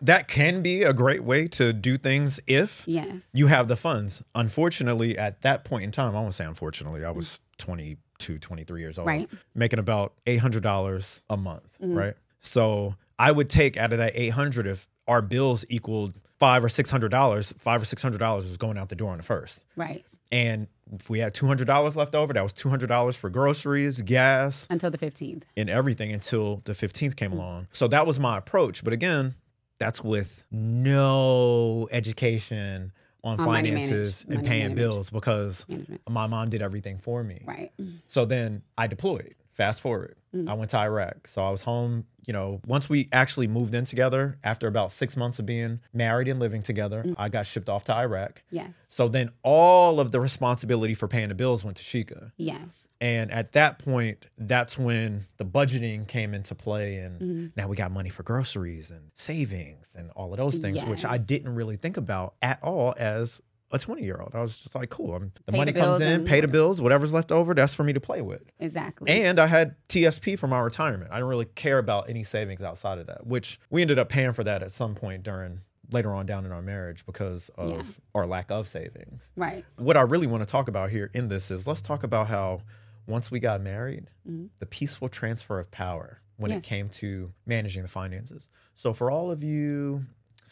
that 0.00 0.28
can 0.28 0.60
be 0.62 0.82
a 0.82 0.92
great 0.92 1.24
way 1.24 1.48
to 1.48 1.72
do 1.72 1.96
things 1.96 2.38
if 2.46 2.84
Yes. 2.86 3.28
you 3.32 3.46
have 3.46 3.66
the 3.68 3.76
funds. 3.76 4.22
Unfortunately, 4.34 5.16
at 5.16 5.40
that 5.42 5.64
point 5.64 5.84
in 5.84 5.90
time, 5.90 6.14
I 6.14 6.20
won't 6.20 6.34
say 6.34 6.44
unfortunately, 6.44 7.02
I 7.04 7.10
was 7.12 7.40
22, 7.56 8.38
23 8.38 8.80
years 8.82 8.98
old, 8.98 9.06
Right. 9.06 9.30
making 9.54 9.78
about 9.78 10.12
$800 10.26 11.20
a 11.30 11.36
month, 11.36 11.78
Mm-hmm. 11.82 11.94
right? 11.94 12.14
So 12.40 12.96
I 13.18 13.32
would 13.32 13.48
take 13.48 13.76
out 13.76 13.92
of 13.92 13.98
that 13.98 14.12
800 14.14 14.66
if 14.66 14.86
our 15.08 15.22
bills 15.22 15.64
equaled 15.68 16.18
five 16.38 16.62
or 16.62 16.68
six 16.68 16.90
hundred 16.90 17.08
dollars, 17.08 17.52
five 17.56 17.80
or 17.80 17.84
six 17.86 18.02
hundred 18.02 18.18
dollars 18.18 18.46
was 18.46 18.56
going 18.58 18.76
out 18.76 18.90
the 18.90 18.94
door 18.94 19.12
on 19.12 19.16
the 19.16 19.22
first. 19.22 19.64
Right. 19.76 20.04
And 20.32 20.66
if 20.92 21.08
we 21.10 21.18
had 21.20 21.34
two 21.34 21.46
hundred 21.46 21.66
dollars 21.66 21.96
left 21.96 22.14
over, 22.14 22.32
that 22.32 22.42
was 22.42 22.52
two 22.52 22.68
hundred 22.68 22.88
dollars 22.88 23.16
for 23.16 23.30
groceries, 23.30 24.02
gas, 24.02 24.66
Until 24.70 24.90
the 24.90 24.98
15th. 24.98 25.42
and 25.56 25.68
everything 25.70 26.12
until 26.12 26.62
the 26.64 26.72
15th 26.72 27.16
came 27.16 27.32
along. 27.32 27.68
So 27.72 27.88
that 27.88 28.06
was 28.06 28.18
my 28.20 28.38
approach. 28.38 28.82
But 28.84 28.92
again, 28.92 29.34
that's 29.78 30.02
with 30.04 30.42
no 30.50 31.88
education 31.90 32.92
on, 33.24 33.40
On 33.40 33.46
finances 33.46 34.24
and 34.28 34.36
money 34.36 34.48
paying 34.48 34.60
management. 34.62 34.76
bills 34.76 35.10
because 35.10 35.64
Management. 35.68 36.00
my 36.08 36.26
mom 36.26 36.48
did 36.48 36.62
everything 36.62 36.98
for 36.98 37.22
me. 37.24 37.42
Right. 37.44 37.72
So 38.08 38.24
then 38.24 38.62
I 38.78 38.86
deployed. 38.86 39.34
Fast 39.56 39.80
forward, 39.80 40.16
Mm. 40.34 40.50
I 40.50 40.52
went 40.54 40.70
to 40.72 40.78
Iraq. 40.78 41.28
So 41.28 41.42
I 41.42 41.50
was 41.50 41.62
home, 41.62 42.04
you 42.26 42.32
know, 42.34 42.60
once 42.66 42.90
we 42.90 43.08
actually 43.10 43.46
moved 43.48 43.74
in 43.74 43.84
together, 43.86 44.38
after 44.44 44.66
about 44.66 44.92
six 44.92 45.16
months 45.16 45.38
of 45.38 45.46
being 45.46 45.80
married 45.94 46.28
and 46.28 46.38
living 46.38 46.62
together, 46.62 47.02
Mm. 47.04 47.14
I 47.16 47.28
got 47.30 47.46
shipped 47.46 47.68
off 47.70 47.84
to 47.84 47.94
Iraq. 47.94 48.42
Yes. 48.50 48.82
So 48.90 49.08
then 49.08 49.30
all 49.42 49.98
of 49.98 50.12
the 50.12 50.20
responsibility 50.20 50.92
for 50.94 51.08
paying 51.08 51.28
the 51.30 51.34
bills 51.34 51.64
went 51.64 51.78
to 51.78 51.82
Shika. 51.82 52.32
Yes. 52.36 52.60
And 53.00 53.30
at 53.30 53.52
that 53.52 53.78
point, 53.78 54.26
that's 54.38 54.78
when 54.78 55.26
the 55.36 55.44
budgeting 55.44 56.06
came 56.08 56.32
into 56.34 56.54
play. 56.54 56.96
And 56.96 57.20
Mm-hmm. 57.20 57.46
now 57.56 57.68
we 57.68 57.76
got 57.76 57.90
money 57.90 58.08
for 58.10 58.22
groceries 58.22 58.90
and 58.90 59.10
savings 59.14 59.94
and 59.98 60.10
all 60.16 60.32
of 60.32 60.38
those 60.38 60.56
things, 60.56 60.84
which 60.84 61.04
I 61.04 61.18
didn't 61.18 61.54
really 61.54 61.76
think 61.76 61.96
about 61.96 62.34
at 62.42 62.58
all 62.62 62.94
as 62.98 63.42
a 63.72 63.78
20 63.78 64.02
year 64.02 64.18
old. 64.20 64.32
I 64.34 64.40
was 64.40 64.58
just 64.60 64.74
like, 64.74 64.90
cool. 64.90 65.14
I'm, 65.14 65.32
the 65.44 65.52
Pay 65.52 65.58
money 65.58 65.72
the 65.72 65.80
comes 65.80 66.00
in, 66.00 66.24
pay 66.24 66.40
the 66.40 66.48
bills, 66.48 66.80
whatever's 66.80 67.12
left 67.12 67.32
over, 67.32 67.52
that's 67.54 67.74
for 67.74 67.82
me 67.84 67.92
to 67.92 68.00
play 68.00 68.22
with. 68.22 68.42
Exactly. 68.60 69.10
And 69.10 69.38
I 69.40 69.46
had 69.46 69.74
TSP 69.88 70.38
for 70.38 70.46
my 70.46 70.60
retirement. 70.60 71.10
I 71.10 71.16
didn't 71.16 71.28
really 71.30 71.46
care 71.46 71.78
about 71.78 72.08
any 72.08 72.22
savings 72.22 72.62
outside 72.62 72.98
of 72.98 73.06
that, 73.08 73.26
which 73.26 73.58
we 73.70 73.82
ended 73.82 73.98
up 73.98 74.08
paying 74.08 74.32
for 74.32 74.44
that 74.44 74.62
at 74.62 74.70
some 74.72 74.94
point 74.94 75.22
during 75.24 75.60
later 75.92 76.12
on 76.12 76.26
down 76.26 76.44
in 76.44 76.52
our 76.52 76.62
marriage 76.62 77.04
because 77.06 77.48
of 77.56 77.70
Yeah. 77.70 77.82
our 78.14 78.26
lack 78.26 78.50
of 78.50 78.66
savings. 78.68 79.28
right. 79.36 79.64
What 79.76 79.96
I 79.96 80.02
really 80.02 80.26
want 80.26 80.42
to 80.42 80.46
talk 80.50 80.68
about 80.68 80.90
here 80.90 81.10
in 81.14 81.28
this 81.28 81.50
is 81.50 81.66
let's 81.66 81.82
talk 81.82 82.02
about 82.02 82.26
how 82.28 82.62
once 83.06 83.30
we 83.30 83.38
got 83.40 83.60
married, 83.60 84.10
the 84.24 84.66
peaceful 84.66 85.08
transfer 85.08 85.58
of 85.60 85.70
power 85.70 86.20
when 86.38 86.50
Mm-hmm. 86.50 86.56
Yes. 86.56 86.64
it 86.64 86.68
came 86.68 86.88
to 86.90 87.32
managing 87.46 87.82
the 87.82 87.88
finances. 87.88 88.48
So 88.74 88.92
for 88.92 89.10
all 89.10 89.30
of 89.30 89.42
you 89.42 90.04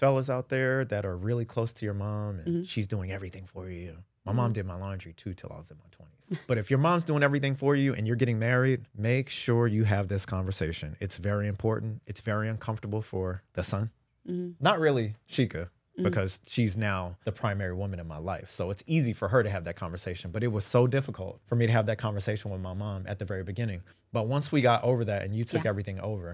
fellas 0.04 0.28
out 0.28 0.48
there 0.50 0.84
that 0.84 1.04
are 1.06 1.16
really 1.16 1.44
close 1.46 1.72
to 1.72 1.84
your 1.84 1.94
mom 1.94 2.38
and 2.40 2.46
Mm-hmm. 2.46 2.62
she's 2.64 2.86
doing 2.86 3.10
everything 3.10 3.46
for 3.46 3.70
you. 3.70 3.96
My 4.26 4.32
mom 4.32 4.52
did 4.52 4.64
my 4.66 4.74
laundry 4.76 5.12
too 5.12 5.32
till 5.34 5.50
I 5.52 5.58
was 5.58 5.70
in 5.70 5.78
my 5.78 5.90
20s. 5.96 6.38
But 6.46 6.56
if 6.58 6.70
your 6.70 6.78
mom's 6.78 7.04
doing 7.04 7.22
everything 7.22 7.54
for 7.56 7.74
you 7.76 7.94
and 7.94 8.06
you're 8.06 8.16
getting 8.16 8.38
married, 8.38 8.80
make 8.96 9.28
sure 9.28 9.66
you 9.66 9.84
have 9.84 10.08
this 10.08 10.24
conversation. 10.26 10.96
It's 11.00 11.16
very 11.18 11.46
important. 11.48 12.02
It's 12.06 12.20
very 12.20 12.48
uncomfortable 12.48 13.02
for 13.02 13.42
the 13.54 13.62
son. 13.62 13.90
Mm-hmm. 14.28 14.52
Not 14.68 14.78
really 14.80 15.14
Shika, 15.30 15.68
because 16.02 16.40
she's 16.46 16.76
now 16.76 17.16
the 17.24 17.32
primary 17.32 17.74
woman 17.74 17.98
in 18.00 18.06
my 18.06 18.16
life. 18.18 18.48
So 18.50 18.70
it's 18.70 18.82
easy 18.86 19.12
for 19.12 19.28
her 19.28 19.42
to 19.42 19.50
have 19.50 19.64
that 19.64 19.76
conversation. 19.76 20.30
But 20.30 20.42
it 20.42 20.48
was 20.58 20.64
so 20.64 20.86
difficult 20.86 21.40
for 21.48 21.56
me 21.56 21.66
to 21.66 21.72
have 21.72 21.86
that 21.86 21.98
conversation 21.98 22.50
with 22.50 22.60
my 22.62 22.72
mom 22.74 23.04
at 23.06 23.18
the 23.18 23.24
very 23.26 23.44
beginning. 23.44 23.80
But 24.12 24.26
once 24.26 24.50
we 24.52 24.60
got 24.62 24.82
over 24.84 25.04
that 25.06 25.22
and 25.24 25.34
you 25.34 25.44
took 25.44 25.64
Yeah. 25.64 25.70
everything 25.70 25.98
over, 26.00 26.30